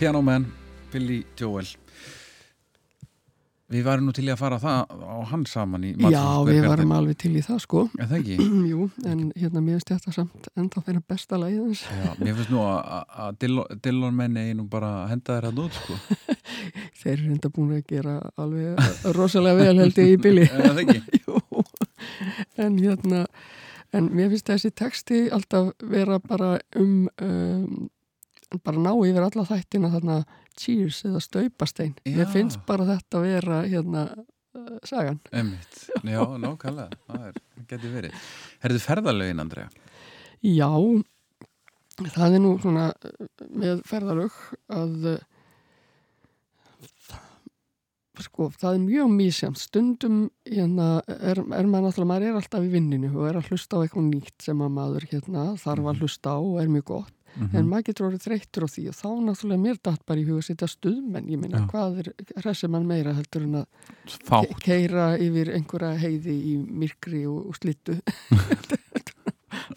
[0.03, 0.43] Piano Man,
[0.91, 1.63] Billy Joel
[3.71, 6.65] Við varum nú til í að fara það á hann saman í Já, Madison við
[6.67, 8.35] varum alveg til í það sko Er það ekki?
[8.73, 12.59] Jú, en hérna mér finnst þetta samt enda fyrir besta læðins Já, mér finnst nú
[12.65, 15.97] að- að Dillon- Dillon menn eigi nú bara að henda þér að út sko.
[16.99, 20.83] Þeir eru enda búin að gera alveg rosalega vel held ég í bili Er það
[20.83, 20.99] ekki?
[21.23, 21.39] Jú,
[22.67, 23.23] en hérna
[23.95, 27.87] en mér finnst þessi texti alltaf vera bara um, um
[28.63, 30.19] bara ná yfir alla þættina þarna
[30.59, 31.95] cheers eða staupastein.
[32.05, 35.19] Mér finnst bara þetta vera hérna uh, sagan.
[35.31, 35.81] Einmitt.
[36.03, 37.01] Já, nákvæmlega.
[37.07, 38.29] Það er, getur verið.
[38.63, 39.69] Herðu ferðalögin, Andrea?
[40.43, 40.69] Já,
[42.03, 44.41] það er nú svona uh, með ferðalög
[44.73, 45.21] að uh,
[48.21, 52.71] sko, það er mjög mísjant stundum hérna er, er maður náttúrulega, maður er alltaf í
[52.73, 56.35] vinninu og er að hlusta á eitthvað nýtt sem að maður hérna þarf að hlusta
[56.35, 57.13] á og er mjög gott
[57.53, 60.41] en maður getur orðið þreyttur á því og þá náttúrulega mér datt bara í huga
[60.43, 61.29] að setja stuðmenn.
[61.33, 62.11] Ég minna hvað er
[62.43, 63.65] hressir mann meira heldur en að
[64.47, 67.97] ke keira yfir einhverja heiði í myrkri og, og slittu?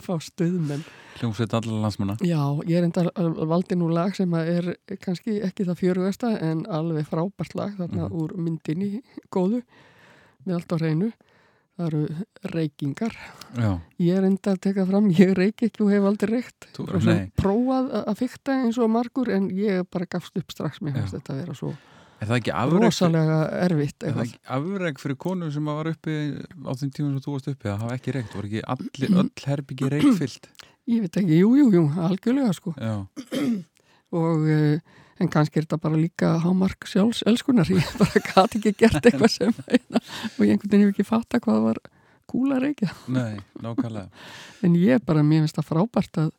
[0.02, 0.84] Fá stuðmenn.
[1.16, 2.16] Hljómsveit allar landsmanna.
[2.24, 3.06] Já, ég er enda
[3.48, 8.16] valdi nú lag sem er kannski ekki það fjörugasta en alveg frábært lag þarna Mhm.
[8.20, 9.02] úr myndinni
[9.32, 9.62] góðu.
[10.46, 11.12] Með allt á hreinu
[11.76, 12.02] það eru
[12.54, 13.16] reykingar.
[13.56, 13.70] Já,
[14.00, 16.70] ég er enda að teka fram, ég reyki ekki og hef aldrei reykt.
[17.36, 20.80] Prófað að- fykta eins og margur en ég bara gafst upp strax.
[20.80, 21.20] Mér fannst Já.
[21.20, 21.74] þetta að vera svo
[22.16, 26.14] er rosalega erfitt Er það ekki afreg fyrir konu sem var uppi
[26.64, 29.44] á þeim tímum sem þú varst uppi að hafa ekki reykt, voru ekki allir, öll
[29.50, 30.48] herbyggi reykfyllt?
[30.86, 32.72] Ég veit ekki, jú, jú, jú, algjörlega sko.
[32.78, 32.94] Já,
[34.16, 34.78] og uh,
[35.20, 39.32] en kannski er þetta bara líka hámark sjálfs elskunar, ég bara gati ekki gert eitthvað
[39.32, 40.02] sem hérna,
[40.36, 41.82] og ég einhvern veginn hef ekki fatta hvað var
[42.26, 42.90] kúla reykja.
[43.12, 44.08] Nei, nákvæmlega.
[44.66, 46.32] En ég bara, mér finnst það frábært að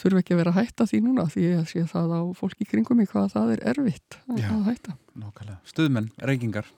[0.00, 3.00] þurfa ekki að vera að hætta því núna því ég sé það á fólki kringum
[3.00, 4.50] mig hvað það er erfitt að, Já.
[4.54, 4.98] að hætta.
[5.18, 6.70] Nákvæmlega, stuðmenn, Reykingar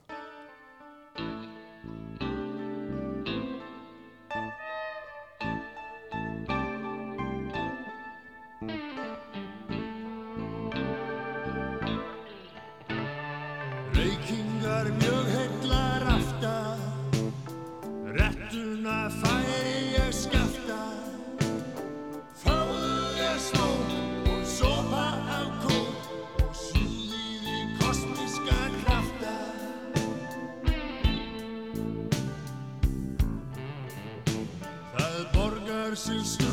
[36.20, 36.51] sister.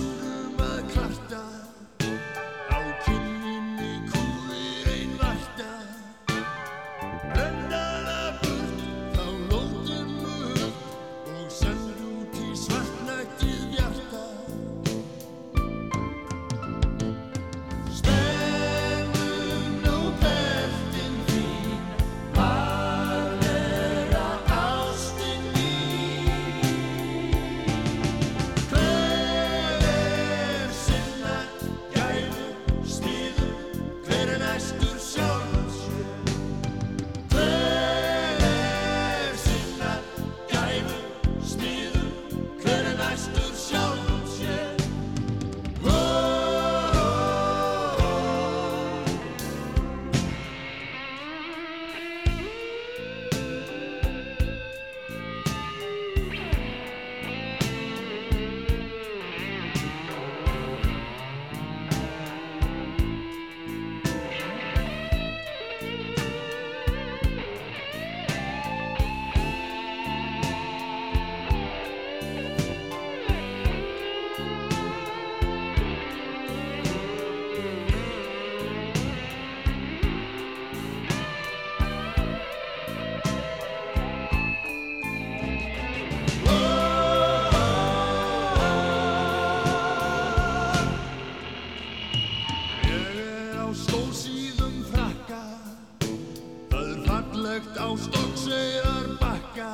[97.80, 99.72] Á stokkseiðar bakka.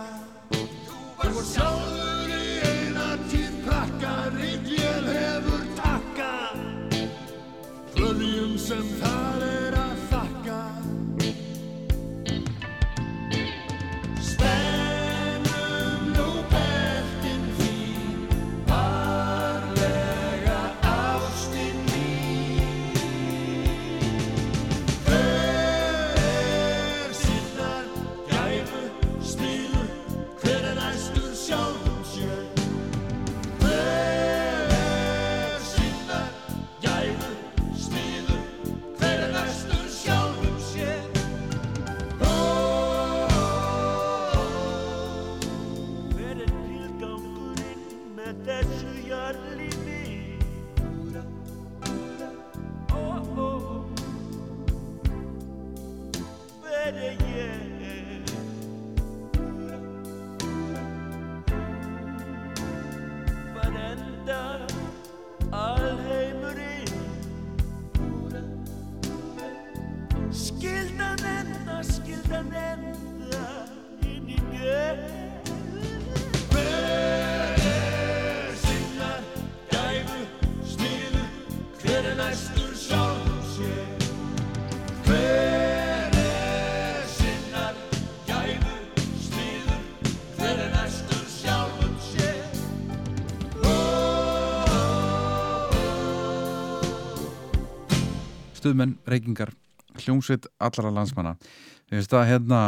[0.53, 2.04] Þú var sjálfur
[99.09, 99.51] reykingar,
[100.01, 101.35] hljómsveit allra landsmanna.
[101.91, 102.61] Ég finnst það hérna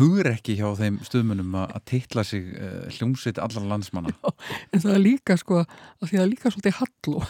[0.00, 4.10] hugur ekki hjá þeim stuðmennum að að titla sig uh, hljómsveit allra landsmanna.
[4.74, 7.22] En það er líka sko, að því er líka svolítið halló.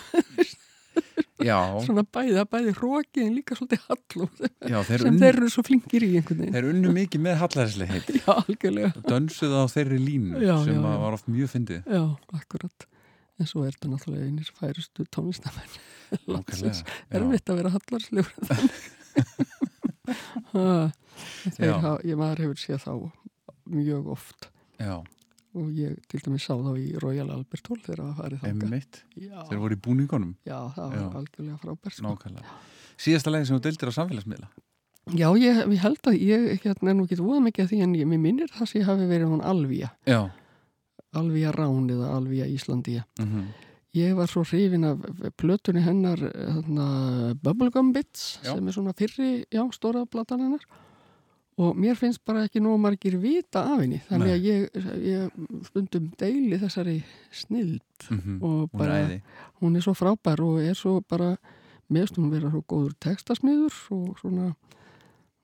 [1.43, 4.27] Já, Svona bæði, það bæði hrókið en líka svolítið halló.
[4.71, 6.55] já þeir, Sem unnu, þeir eru svo flinkir í einhvern veginn.
[6.55, 9.03] þeir unnu mikið með hallæðislega Já, algjörlega.
[9.09, 11.01] dönsuð á þeirri línu Já, sem já, að já.
[11.03, 11.81] var oft mjög fyndið.
[11.97, 12.03] Já,
[12.39, 12.87] akkurat.
[13.43, 15.75] En svo er þetta náttúrulega einir færustu tónlistamenn.
[16.27, 16.83] Landsins.
[16.85, 17.19] já.
[17.21, 18.33] Erfitt að vera hallarslegur.
[20.53, 20.91] Ha,
[21.55, 21.75] Þeir Já.
[21.79, 22.93] hafa, ég maður hefur séð þá
[23.73, 24.49] mjög oft
[24.83, 24.97] Já,
[25.55, 28.99] og ég til dæmis sá þá í Royal Albert Hall þegar það farið.
[29.15, 31.97] Já, Þeir voru í búningunum, já, það var algjörlega frábært.
[32.01, 32.45] Sko.
[32.99, 34.51] Síðasta legin sem þú deildir á samfélagsmiðla.
[35.19, 37.97] Já, ég, ég held að ég hérna, er nú ekki úða mikið að því en
[38.01, 39.93] ég, minnir það sem ég hafi verið hún Alvía.
[40.09, 40.21] Já.
[41.15, 43.07] Alvía Rán eða Alvía Íslandía.
[43.23, 43.47] Mm
[43.93, 45.03] Ég var svo hrifin af
[45.37, 46.87] plötunni hennar þarna,
[47.43, 48.55] Bubblegum Bits Já.
[48.55, 50.65] sem er svona fyrri, já, stóra platan hennar
[51.61, 54.37] og mér finnst bara ekki nóg margir vita af henni þannig Nei.
[54.37, 56.97] að ég, ég stundum deili þessari
[57.31, 58.39] snild -hmm.
[58.41, 59.21] og Hún er bara
[59.61, 61.37] hún er svo frábær og er svo bara
[61.91, 64.55] meðst hún vera svo góður textasmiður og svona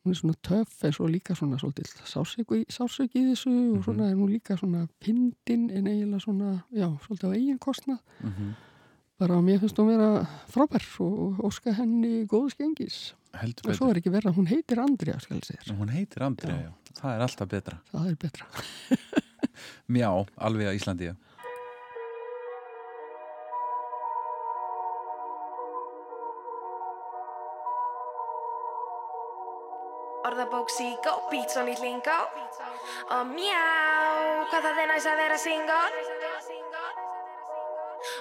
[0.09, 3.77] hún er svona töff en svo líka svona svolítið sársöki sársöki í þessu Mhm.
[3.79, 8.01] og svona er hún líka svona pindin en eiginlega svona, já, svolítið á eigin kostnað
[8.25, 8.55] Mm
[9.19, 13.89] bara að mér finnst hún vera frábær og óska henni góðs gengis Heldur og svo
[13.91, 14.79] er ekki verið að hún heitir
[15.43, 16.71] sér, Hún heitir Andrea, já.
[16.71, 16.73] Já.
[17.03, 17.79] Það er alltaf betra.
[17.93, 18.47] það er betra
[19.89, 21.09] Mjá, alveg að Íslandi.
[30.29, 32.17] Orðabók síkó, beats og nýtt lingó
[33.17, 33.65] Og mjá,
[34.51, 35.87] hvað það er næst að vera single.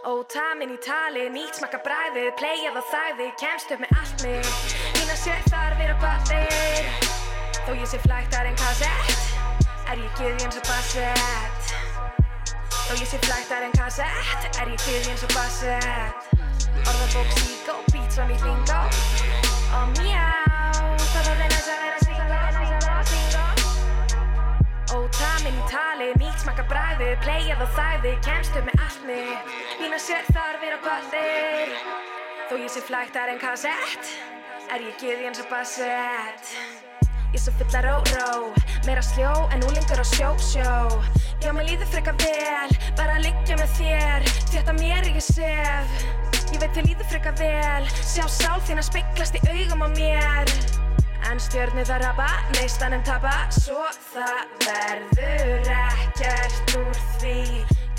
[0.07, 4.47] Ótamin í tali, nýtt smakka bræðið Playað og þæði, kemst upp með allt mig
[4.95, 6.89] Mína sér þarfir og kvartir
[7.67, 9.27] Þó ég sé flæktar en kassett.
[9.91, 11.75] Er ég gyði eins og bassett
[12.87, 14.51] Þó ég sé flæktar en kassett.
[14.55, 16.35] Er ég gyði eins og bassett
[16.87, 18.83] Orðabók síkó, beats og nýtt lingó
[19.75, 20.46] Og mjá,
[25.17, 29.97] Ótamin í tali, nýtt smakka bræðið Playað og þæði, kemst upp með allt mig Mína
[29.97, 31.71] sér þarfir og kvartir
[32.51, 34.11] Þó ég sé flæktar en kassett
[34.69, 36.53] Er ég gyði eins og bassett.
[37.33, 38.53] Ég svo fulla ró ró
[38.85, 40.77] Meira sljó en úlingur á sjó sjó.
[41.41, 46.01] Já, mér líður freka vel Bara að liggja með þér Þetta mér ég sef.
[46.53, 50.86] Ég veit þér líður freka vel Sjá sál þín að speiklast í augum á mér
[51.27, 53.83] En stjörnu það rapa, neistanum tapa Svo
[54.13, 57.39] það verður ekkert úr því.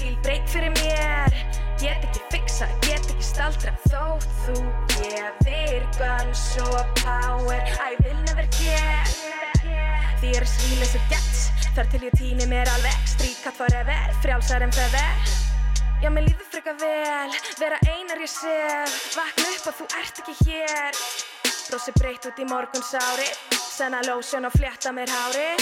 [0.01, 1.37] Díl breyk fyrir mér
[1.79, 4.57] Get ekki fixa, get ekki staldra Þótt þú
[4.95, 7.61] gefir guns og power.
[7.85, 9.05] I will never care.
[10.23, 11.45] Því er svílis og gets
[11.77, 12.97] Þar til ég týni mér alveg.
[13.13, 15.37] Stríkat forever, frjálsar en feather.
[15.99, 20.35] Já, mér líður freka vel Vera einar ég sef Vakna upp og þú ert ekki
[20.47, 21.01] hér
[21.69, 25.61] Brósi breytt út í morgunsári senna lósjón og flétta mér hárið.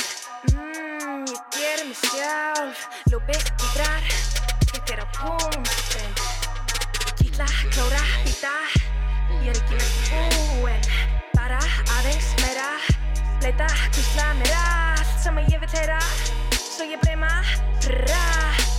[0.53, 2.85] Mmm, ég gerir mig sjálf.
[3.11, 4.07] Lúpi, dýdrar,
[4.71, 6.13] hittir á punktin
[7.19, 8.55] Kýtla, klóra, býta
[9.43, 10.23] Ég er ekki næstu
[10.63, 10.87] búinn.
[11.35, 11.59] Bara
[11.99, 12.71] aðeins meira.
[13.43, 16.01] Leita, kvísla mér allt sem að ég vil heyra.
[16.55, 17.33] Svo ég breyma,
[18.07, 18.27] ra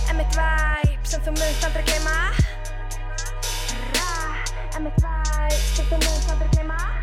[0.08, 2.16] Emitt væp sem þú munt aldrei gleyma.
[3.92, 4.14] Ra,
[4.80, 6.97] emitt væp sem þú munt aldrei gleyma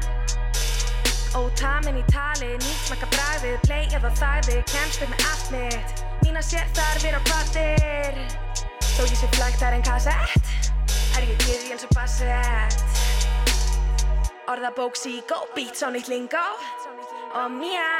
[1.35, 6.03] Ótamin í tali, nýtt smakka bragðið Play eða þagði, kemst upp með allt mitt.
[6.23, 8.21] Mína sér þarfir og kvartir
[8.95, 10.47] Þó ég sé flæktar en kassett.
[11.19, 12.79] Er ég gyði eins og bassett
[14.51, 16.45] Orðabók síkó, beats á nýtt lingó
[17.35, 17.91] Og mjá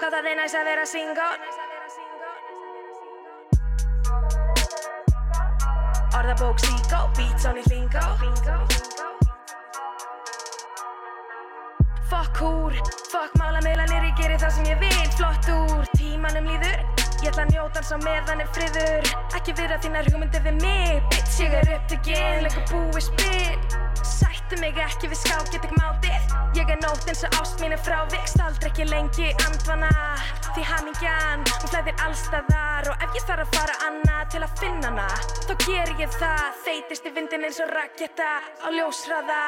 [0.00, 1.32] Hvað það er næst að vera single.
[6.18, 8.89] Orðabók síkó, beats á nýtt lingó
[12.10, 12.74] Fokk húr,
[13.06, 15.10] fokk málamiðlanir, ég gerir það sem ég vil.
[15.14, 16.80] Flott úr, tímanum líður.
[17.20, 19.10] Ég ætla að njóta hans á meðan er friður.
[19.38, 21.04] Ekki vera þínar hugmyndir við mig.
[21.12, 23.78] Bitch, ég er upptökinn, leikur búið spil.
[24.02, 26.34] Sættu mig ekki við skák, get ekki mátið.
[26.58, 29.90] Ég er nótt eins og ást mín er frávik Staldr ekki lengi andvana
[30.48, 34.90] Því hamingjan, hún flæðir allstaðar Og ef ég þarf að fara annað til að finna
[34.90, 35.08] hana
[35.46, 36.46] Þá ger ég það.
[36.66, 39.44] Þeitist í vindin eins og raketta Á ljósraða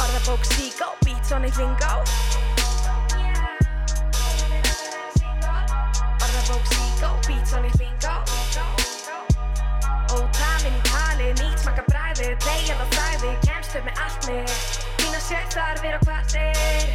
[0.00, 1.92] Orðabók síkó, beats on eitt lingó
[6.24, 8.14] Orðabók síkó, beats on eitt lingó
[10.16, 14.48] Ótamin í tali, nýtt smakka bræði Deyjað á þæði, kemst upp með allt mig
[15.02, 16.88] Mína sér þarfir og kvartir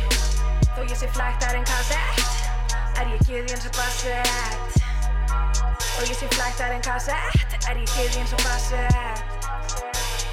[0.73, 4.81] Þó ég sé flæktar en kassett Er ég gyði eins og bassett
[5.93, 10.24] Þó ég sé flæktar en kassett Er ég gyði eins og bassett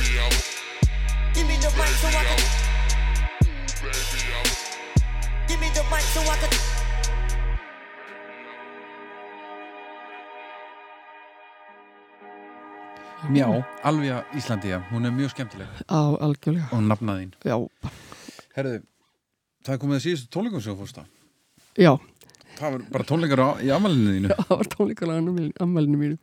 [0.00, 2.40] Give me the mic so I can.
[5.48, 7.60] Give me the mic so I can.
[13.28, 13.46] Mjá,
[13.84, 16.68] Alvija Íslandía, hún er mjög skemmtileg Á, algjörlega.
[16.72, 17.56] og nafnaðín Já,
[18.56, 18.78] Herðu,
[19.66, 21.04] það er komið að síðustu tónleikum sem þú fórst á
[21.76, 21.92] já,
[22.56, 26.16] Það var bara tónleikar á, í amalinu þínu það var tónleikalega ammælinu mínu.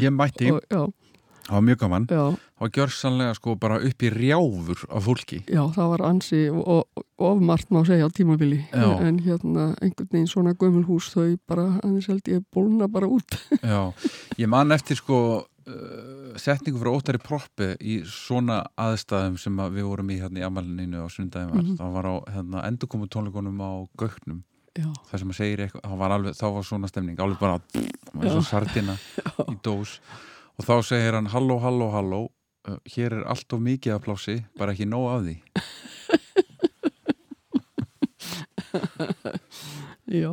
[0.00, 0.80] Ég mætti, Og, já,
[1.48, 2.06] það var mjög gaman.
[2.12, 2.24] Já,
[2.58, 5.36] Það var gjörsanlega sko bara upp í rjáfur af fólki.
[5.46, 8.58] Já, það var ansi og, ofmart má segja á tímabili.
[8.72, 8.88] Já.
[9.06, 13.38] En hérna, einhvern veginn svona gömul hús þau bara, aðeins held ég, bólna bara út.
[13.62, 13.92] Já,
[14.42, 15.20] ég man eftir sko
[15.70, 20.46] uh, setningu frá óttari proppi í svona aðstæðum sem að við vorum í hérna í
[20.48, 21.62] amalinu á sundaginn var.
[21.62, 21.76] Mhm.
[21.78, 23.70] það var á hérna, endurkomu tónleikunum á
[24.02, 24.42] Gauknum.
[24.78, 27.62] Já, það sem að segir eitthvað, var alveg, þá var svona stemning alveg bara,
[28.18, 28.98] eins og sardina
[29.52, 30.00] í dós
[30.58, 32.20] og þá segir hann halló, halló, halló
[32.68, 35.36] uh, hér er allt of mikið af plási, bara ekki nóg af því.
[40.08, 40.32] Já.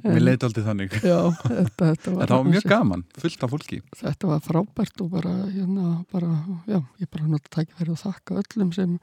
[0.00, 0.94] Mér leiti aldrei þannig.
[1.04, 3.80] Já, þetta, þetta var það var mjög gaman, fullt af fólki.
[3.98, 6.30] Þetta var frábært og bara, hérna, bara,
[6.70, 8.96] já, ég bara nota tækifæri og þakka öllum sem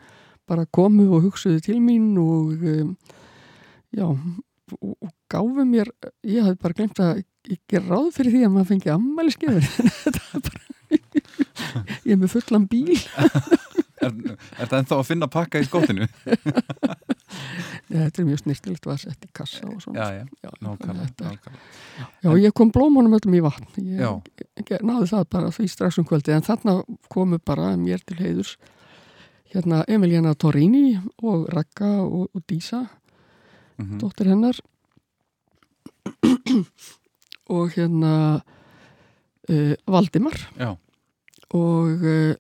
[0.50, 2.96] bara komu og hugsuðu til mín og, um,
[3.94, 4.08] já,
[4.76, 5.92] og, gáfu mér,
[6.28, 9.70] ég hafði bara glemt að ég ger ráð fyrir því að maður fengi ammæli skefur.
[10.04, 10.64] þetta var bara,
[12.04, 12.98] ég er með fullan bíl.
[13.98, 14.12] Er,
[14.62, 16.06] er það ennþá að finna pakka í skótinu?
[17.90, 19.98] Þetta er mjög snirtilegt að setja í kassa og svona.
[19.98, 22.06] Já, já, já nákvæmlega, er- nákvæmlega.
[22.22, 23.66] Já, ég kom blómunum öllum í vatn.
[23.82, 24.12] Ég, Já.
[24.62, 26.76] ég náði það bara því strax um kvöldi en þarna
[27.10, 28.54] komu bara mér til heiðurs
[29.56, 32.84] hérna Emiliana Torrini og Ragga og, og Dísa
[33.78, 33.98] Mhm.
[34.02, 34.58] dóttir hennar
[37.56, 38.14] og hérna
[39.50, 40.74] uh, Valdimar Já.
[41.56, 42.34] og uh,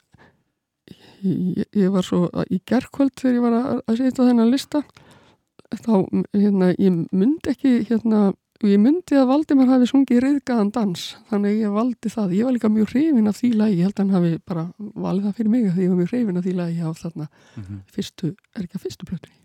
[1.24, 4.84] ég, ég var svo í gerkvöld þegar ég var að, að setja þennan lista
[5.84, 5.94] þá
[6.36, 8.30] hérna, ég myndi ekki hérna,
[8.64, 12.72] ég myndi að Valdimar hafi sungið reyðgaðan dans þannig ég valdi það, ég var líka
[12.72, 15.68] mjög hrifin af því lagi, ég held að hann hafi bara valið það fyrir mig
[15.72, 17.28] að ég var mjög hrifin af því lagi á þarna
[17.58, 17.82] Mhm.
[17.92, 19.36] fyrstu, er ekki að fyrstu plötunni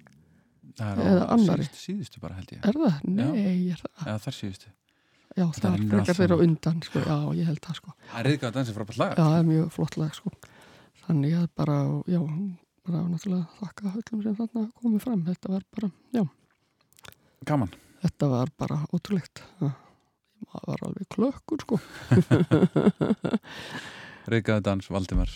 [0.79, 2.63] Það er á síðustu, síðustu bara held ég.
[2.69, 3.03] Er það?
[3.09, 4.07] Nei, er það.
[4.07, 4.73] Eða þar síðustu.
[5.33, 7.03] Já, Þetta það er frekar þeirra undan sko.
[7.07, 7.95] já, ég held það sko.
[8.11, 9.13] Það er reyðgæða dansi frábært lag.
[9.13, 10.33] Já, það er mjög flott lag sko.
[11.03, 11.77] Þannig að bara,
[12.13, 12.21] já,
[12.89, 15.23] bara náttúrulega þakka öllum sem þarna komið fram.
[15.31, 16.25] Þetta var bara, já.
[17.49, 17.73] Gaman.
[18.03, 19.43] Þetta var bara ótrúlegt.
[19.63, 21.81] Maður var alveg klökkur sko.
[24.33, 25.33] Reyðgæða dans, Valdimar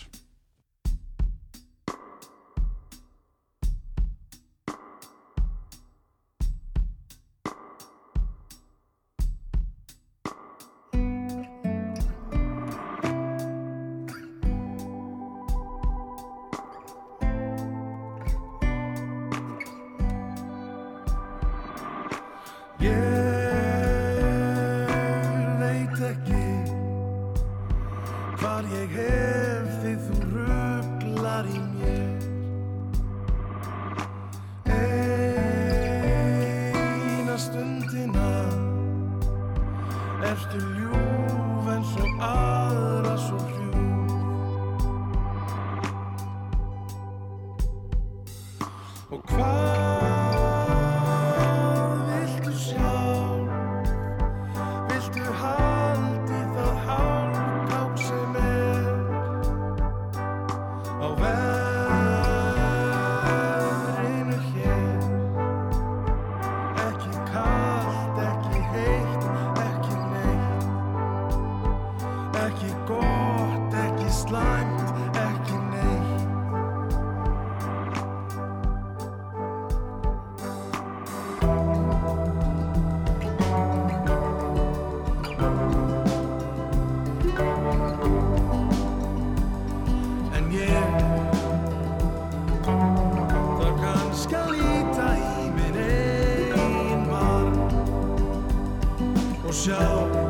[99.65, 100.26] og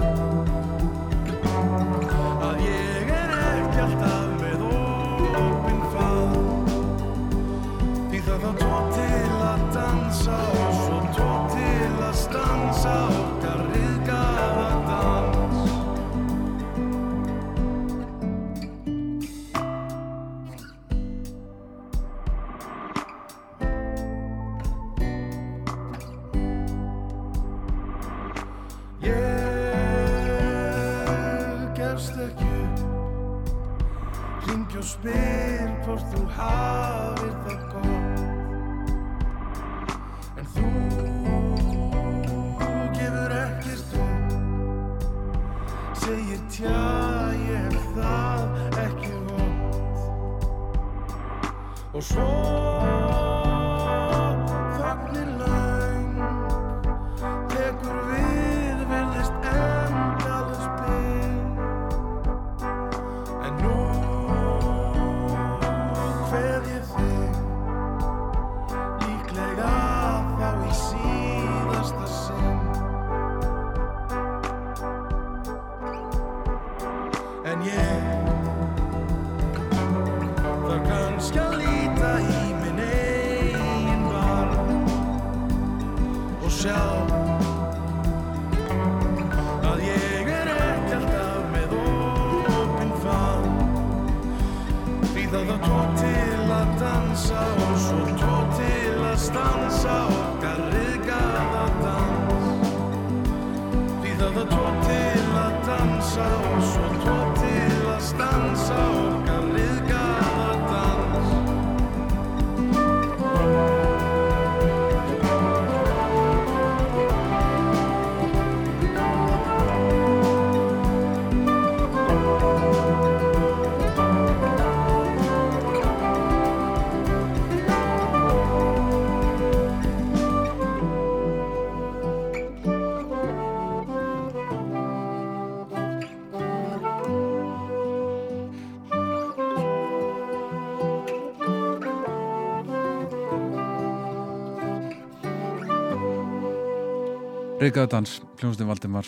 [147.68, 149.08] Reykjaðu dans, hljómsveitin Valdimar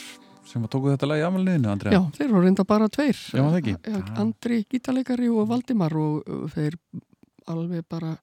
[0.49, 3.43] sem að tóku þetta lag í amalniðinu, Andrea Já, þeir voru reynda bara tveir Já.
[3.69, 6.75] Já, Andri gítarleikari og Valdimar og uh, þeir
[7.49, 8.17] alveg bara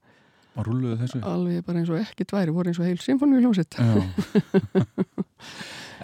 [0.57, 3.79] Og rúluðu þessu alveg bara eins og ekki tværi, voru eins og heil symfóníu hljómsitt
[3.81, 3.97] Já.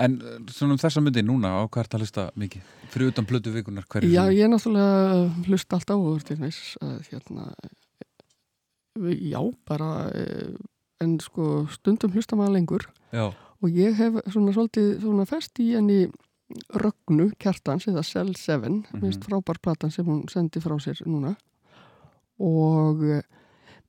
[0.02, 2.64] En uh, svona um þessa myndi núna á hvað ert að hlusta mikið?
[2.94, 7.50] Fyrir utan plötu vikunar, hverju Já, ég náttúrulega hlusta alltaf á til næs að hérna
[9.20, 10.08] já, bara
[11.02, 13.28] en sko stundum hlusta maður lengur Já.
[13.62, 16.00] Og ég hef svona svolítið svona fest í henni
[16.76, 19.00] Rögnu Kjartans eða Cell 7 mm Mhm.
[19.02, 21.36] minnst frábær platan sem hún sendi frá sér núna.
[22.42, 23.22] Og eh,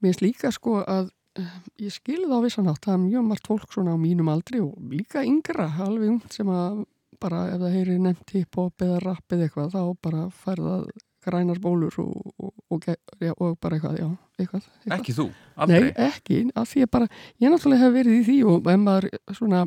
[0.04, 1.10] minnst líka sko að
[1.40, 4.30] eh, ég skilði það á vissan átt það er mjög margt fólk svona á mínum
[4.32, 6.84] aldri og líka yngra, alveg ungt sem að
[7.20, 10.78] bara ef það heyri nefnt hip-hop eða rap eða eitthvað þá bara færða
[11.24, 12.88] grænar bólur og, og, og,
[13.32, 14.08] og bara eitthvað, já,
[14.40, 14.98] eitthvað, eitthvað.
[14.98, 17.10] Ekki þú, aldrei Nei, ekki, af því að bara,
[17.44, 19.62] ég náttúrulega hef verið í því og ef maður svona,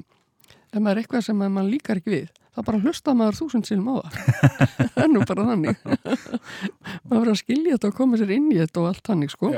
[0.73, 3.93] ef maður er eitthvað sem maður líkar ekki við, þá bara hlusta maður þúsund sinum
[3.93, 5.07] á það.
[5.15, 5.81] nú bara þannig.
[5.87, 9.55] maður verður að skilja þetta og koma sér inn í þetta og allt þannig, sko.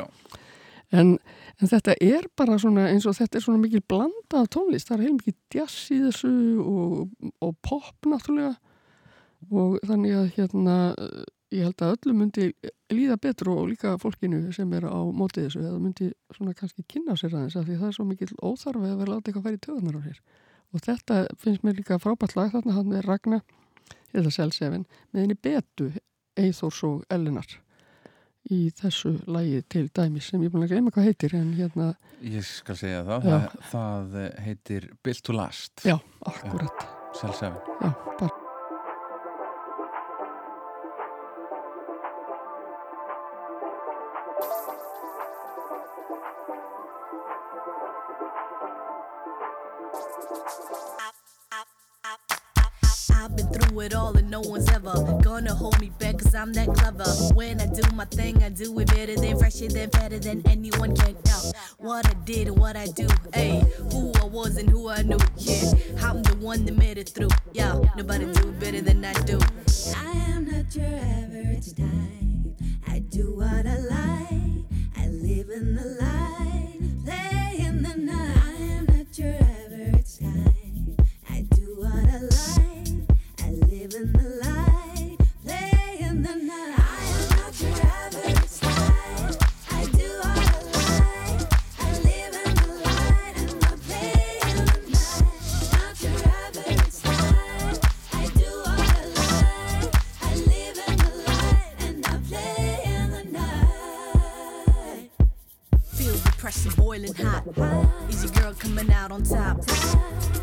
[0.89, 1.19] En,
[1.61, 4.97] en þetta er bara svona, eins og þetta er svona mikil blanda af tónlist, það
[4.97, 6.33] er heil mikið jazz í þessu
[6.65, 8.57] og, og pop náttúrulega
[9.55, 10.77] og þannig að hérna
[11.55, 12.49] ég held að öllum myndi
[12.93, 17.17] líða betur og líka fólkinu sem er á mótið þessu eða myndi svona kannski kynna
[17.19, 20.01] sér aðeins af því það er svo mikil óþarfi að vera láta eitthvað færi töðunar
[20.01, 20.19] á sér.
[20.75, 23.47] Og þetta finnst mér líka frábært lag þarna hann er Ragnar,
[24.13, 25.89] eða Selsefin með henni Betu,
[26.39, 27.57] Eithors og Ellinar
[28.49, 31.93] í þessu lagi til dæmis sem ég búin að gleyma hvað heitir en hérna,
[32.25, 33.39] Ég skal segja það, Já.
[33.73, 35.85] það, heitir Built to Last.
[35.85, 36.89] Já, akkurat.
[37.19, 37.33] 7
[37.83, 38.38] já, bara
[55.69, 57.05] hold me back cause I'm that clever.
[57.35, 60.97] When I do my thing, I do it better than fresher than better than anyone
[60.97, 61.53] can know.
[61.79, 63.63] What I did and what I do, hey,
[63.93, 65.73] who I was and who I knew, yeah.
[66.03, 67.79] I'm the one that made it through, yeah.
[67.97, 69.39] Nobody do better than I do.
[69.97, 72.49] I am not your average type.
[72.87, 74.65] I do what I like.
[74.97, 76.48] I live in the light,
[107.53, 107.89] hot.
[108.09, 109.59] Easy girl coming out on top.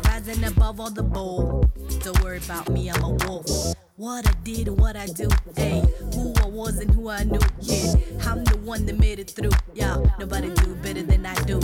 [0.06, 1.70] Rising above all the bull.
[2.02, 3.74] Don't worry about me, I'm a wolf.
[3.96, 5.82] What I did what I do, hey,
[6.14, 7.94] who I was and who I knew, yeah.
[8.26, 9.96] I'm the one that made it through, yeah.
[10.18, 11.60] Nobody do better than I do.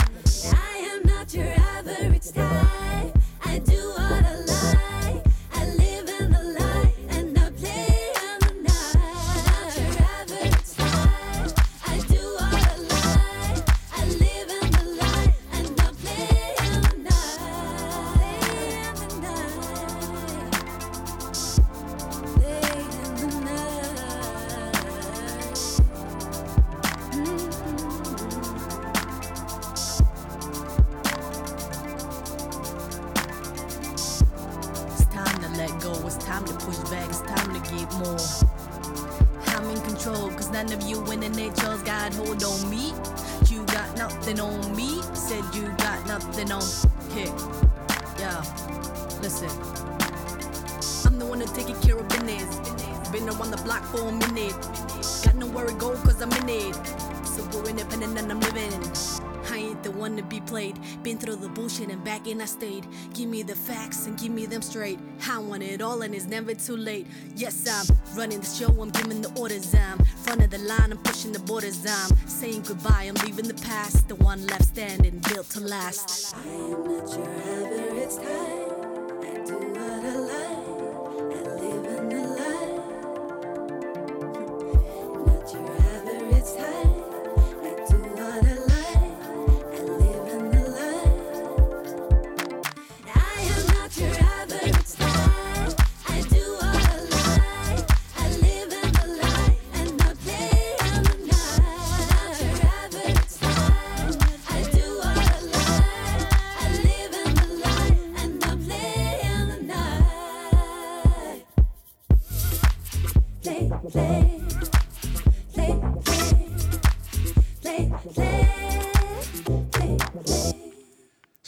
[0.51, 3.17] I am not your average type.
[3.45, 4.12] I do what
[64.73, 64.97] straight.
[65.29, 67.05] I want it all and it's never too late.
[67.35, 67.85] Yes, I'm
[68.17, 69.71] running the show, I'm giving the orders.
[69.75, 71.85] I'm front of the line, I'm pushing the borders.
[71.87, 74.07] I'm saying goodbye, I'm leaving the past.
[74.07, 76.35] The one left standing, built to last.
[76.35, 78.25] I am not your average type.
[78.25, 78.52] I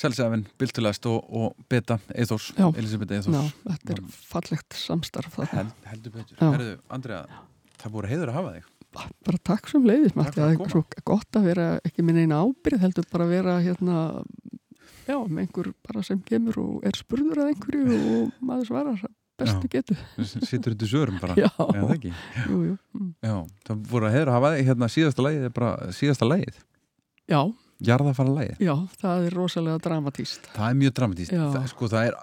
[0.06, 2.68] Cell 7, Built to Last og, og Beta Eithors, Já.
[2.78, 5.42] Elisabeth Já, Eithors þetta er fallegt samstarf.
[5.50, 6.48] Held, heldur betur Já.
[6.54, 7.26] Herðu, Andrea,
[7.82, 10.82] það voru heiður að hafa þig bara takk sem leiðis Matti, það að er svo
[11.10, 13.98] gott að vera ekki með neina ábyrð heldur bara að vera hérna
[15.06, 19.04] já, með einhver bara sem kemur og er spurður að einhverju og maður svarar
[19.36, 21.50] bestu getu Sittur þetta sörum bara Já.
[21.52, 22.78] Eða það ekki jú, jú.
[22.96, 23.12] mm.
[23.20, 23.36] Já,
[23.68, 26.62] það voru að heiður að hafa þig hérna síðasta er bara síðasta lagið
[27.26, 27.40] já,
[27.86, 32.20] Jarðafara lagið já, það er rosalega dramatíst Það er mjög dramatíst það, sko, það er,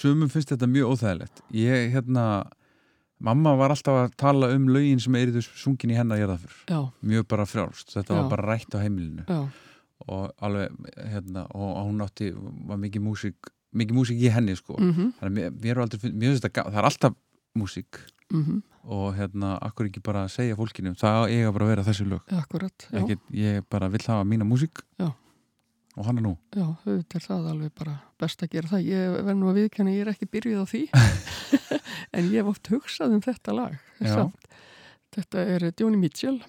[0.00, 1.44] sumum finnst þetta mjög óþægilegt.
[1.56, 2.26] Ég, hérna
[3.20, 6.78] Mamma var alltaf að tala um lögin sem er sungin í hennar jarðafur Já.
[7.04, 8.20] Mjög bara frjálst, þetta Já.
[8.22, 9.26] var bara rætt á heimilinu.
[9.28, 9.42] Já.
[10.08, 10.72] og alveg,
[11.12, 12.30] hérna og hún átti,
[12.66, 14.78] var mikið músík mikið músík í henni, sko.
[14.78, 15.12] Mhm.
[15.20, 17.14] Þannig að mér, mér er aldrei, mér finnst þetta, það er alltaf
[17.60, 18.00] músík
[18.30, 18.62] Mhm.
[18.84, 22.86] og hérna, akkur ekki bara segja fólkinu það eiga bara að vera þessi lög Akkurat,
[22.90, 22.98] já.
[23.02, 25.12] Ekki, ég bara vill hafa mína músík Já.
[25.96, 28.84] og hann er nú Já, auðvitað er það alveg bara best að gera það.
[28.86, 30.82] Ég verð nú að viðkjanna, ég er ekki byrjuð á því,
[32.14, 33.78] en ég hef oft hugsað um þetta lag.
[34.00, 34.46] Samt.
[35.12, 36.40] Þetta er Joni Mitchell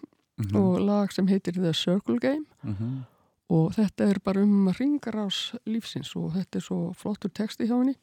[0.41, 0.55] Mhm.
[0.55, 3.05] og lag sem heitir The Circle Game Mhm.
[3.49, 7.95] og þetta er bara um ringarás lífsins og þetta er svo flottur texti hjá henni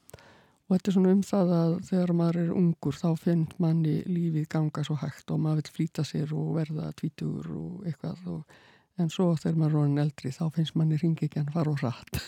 [0.69, 4.49] og þetta er svona um það að þegar maður er ungur þá finnst manni lífið
[4.53, 8.59] ganga svo hægt og maður vil flýta sér og verða tvítugur og eitthvað og,
[8.99, 11.83] en svo þegar maður er orðin eldri þá finnst manni ringi ekki hann fara og
[11.83, 12.21] rætt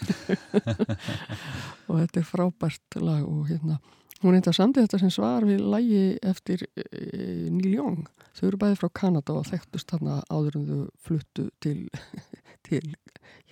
[1.91, 3.81] og þetta er frábært lag og hérna
[4.21, 6.83] hún reynda samtið þetta sem svar við lægi eftir e,
[7.53, 8.09] Neil Young.
[8.37, 11.89] Þau eru bæði frá Kanada og þekktust þarna áður en þau fluttu til,
[12.69, 12.85] til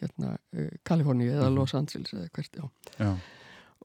[0.01, 2.69] hérna e, Kaliforníu eða Los Angeles eða hvert, já.
[2.99, 3.13] Já.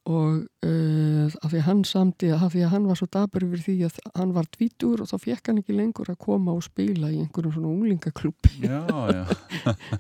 [0.03, 3.61] Og uh, af því að hann samti af því að hann var svo dabur yfir
[3.63, 7.11] því að hann var tvítur og þá fekk hann ekki lengur að koma og spila
[7.11, 8.83] í einhverjum svona unglingaklubbi Já,
[9.15, 9.23] já.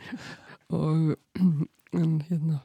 [0.79, 1.15] og
[2.01, 2.59] en hérna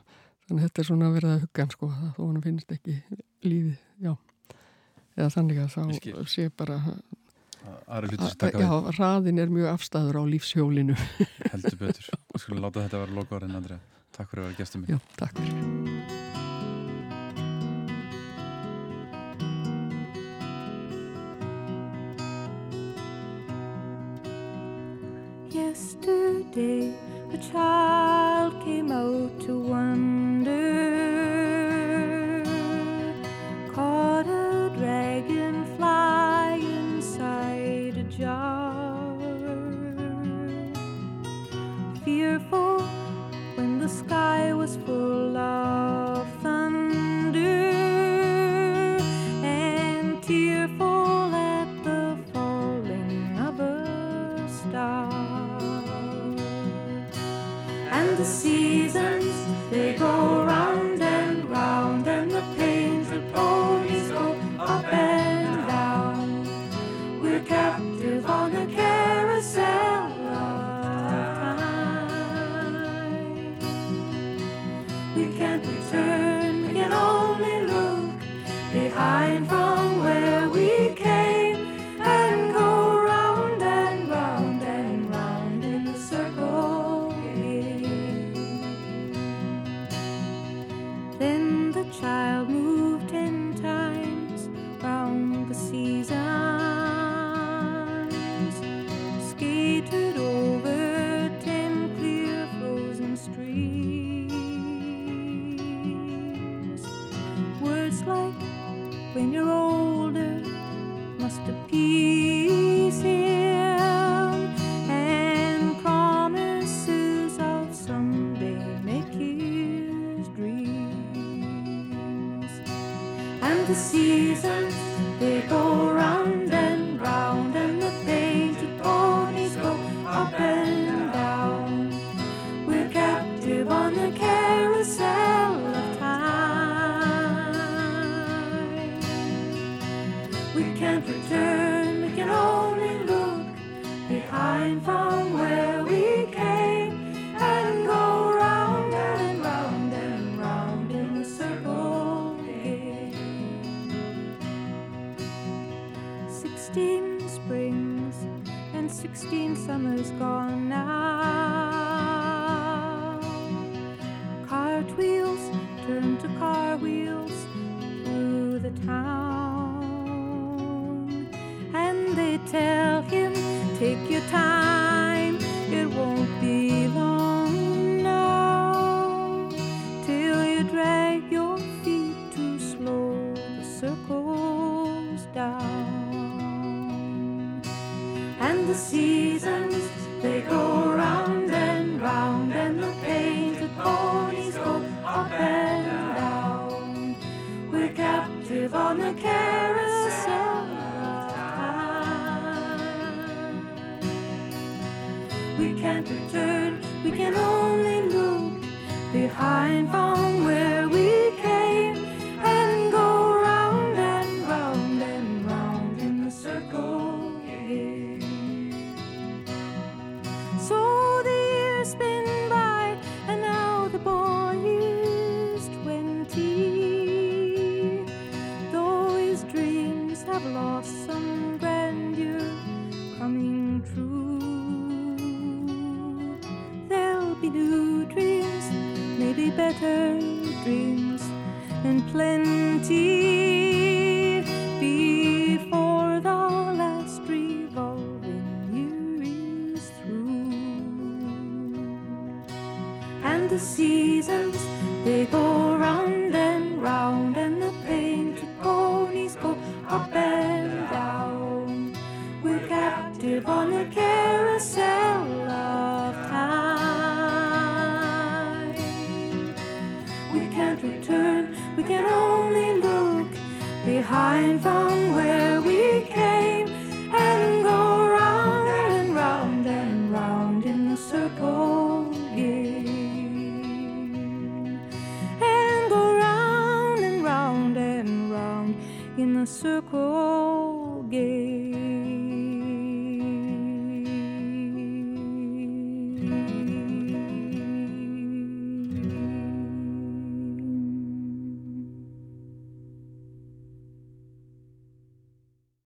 [0.49, 2.99] þannig að þetta er svona að vera að hugga hann sko þó hann finnst ekki
[3.47, 4.13] lífið já,
[5.15, 6.81] eða þannig að þá sé bara
[8.59, 10.97] já, raðin er mjög afstæður á lífshjólinu
[11.53, 12.09] Heldur betur.
[12.35, 13.83] Og skulum láta þetta vera loka orðin, Andrea.
[14.17, 14.97] Takk fyrir að vera.
[14.97, 16.28] Já, takk fyrir.
[26.01, 26.95] Yesterday,
[27.33, 30.18] a child came out to wander,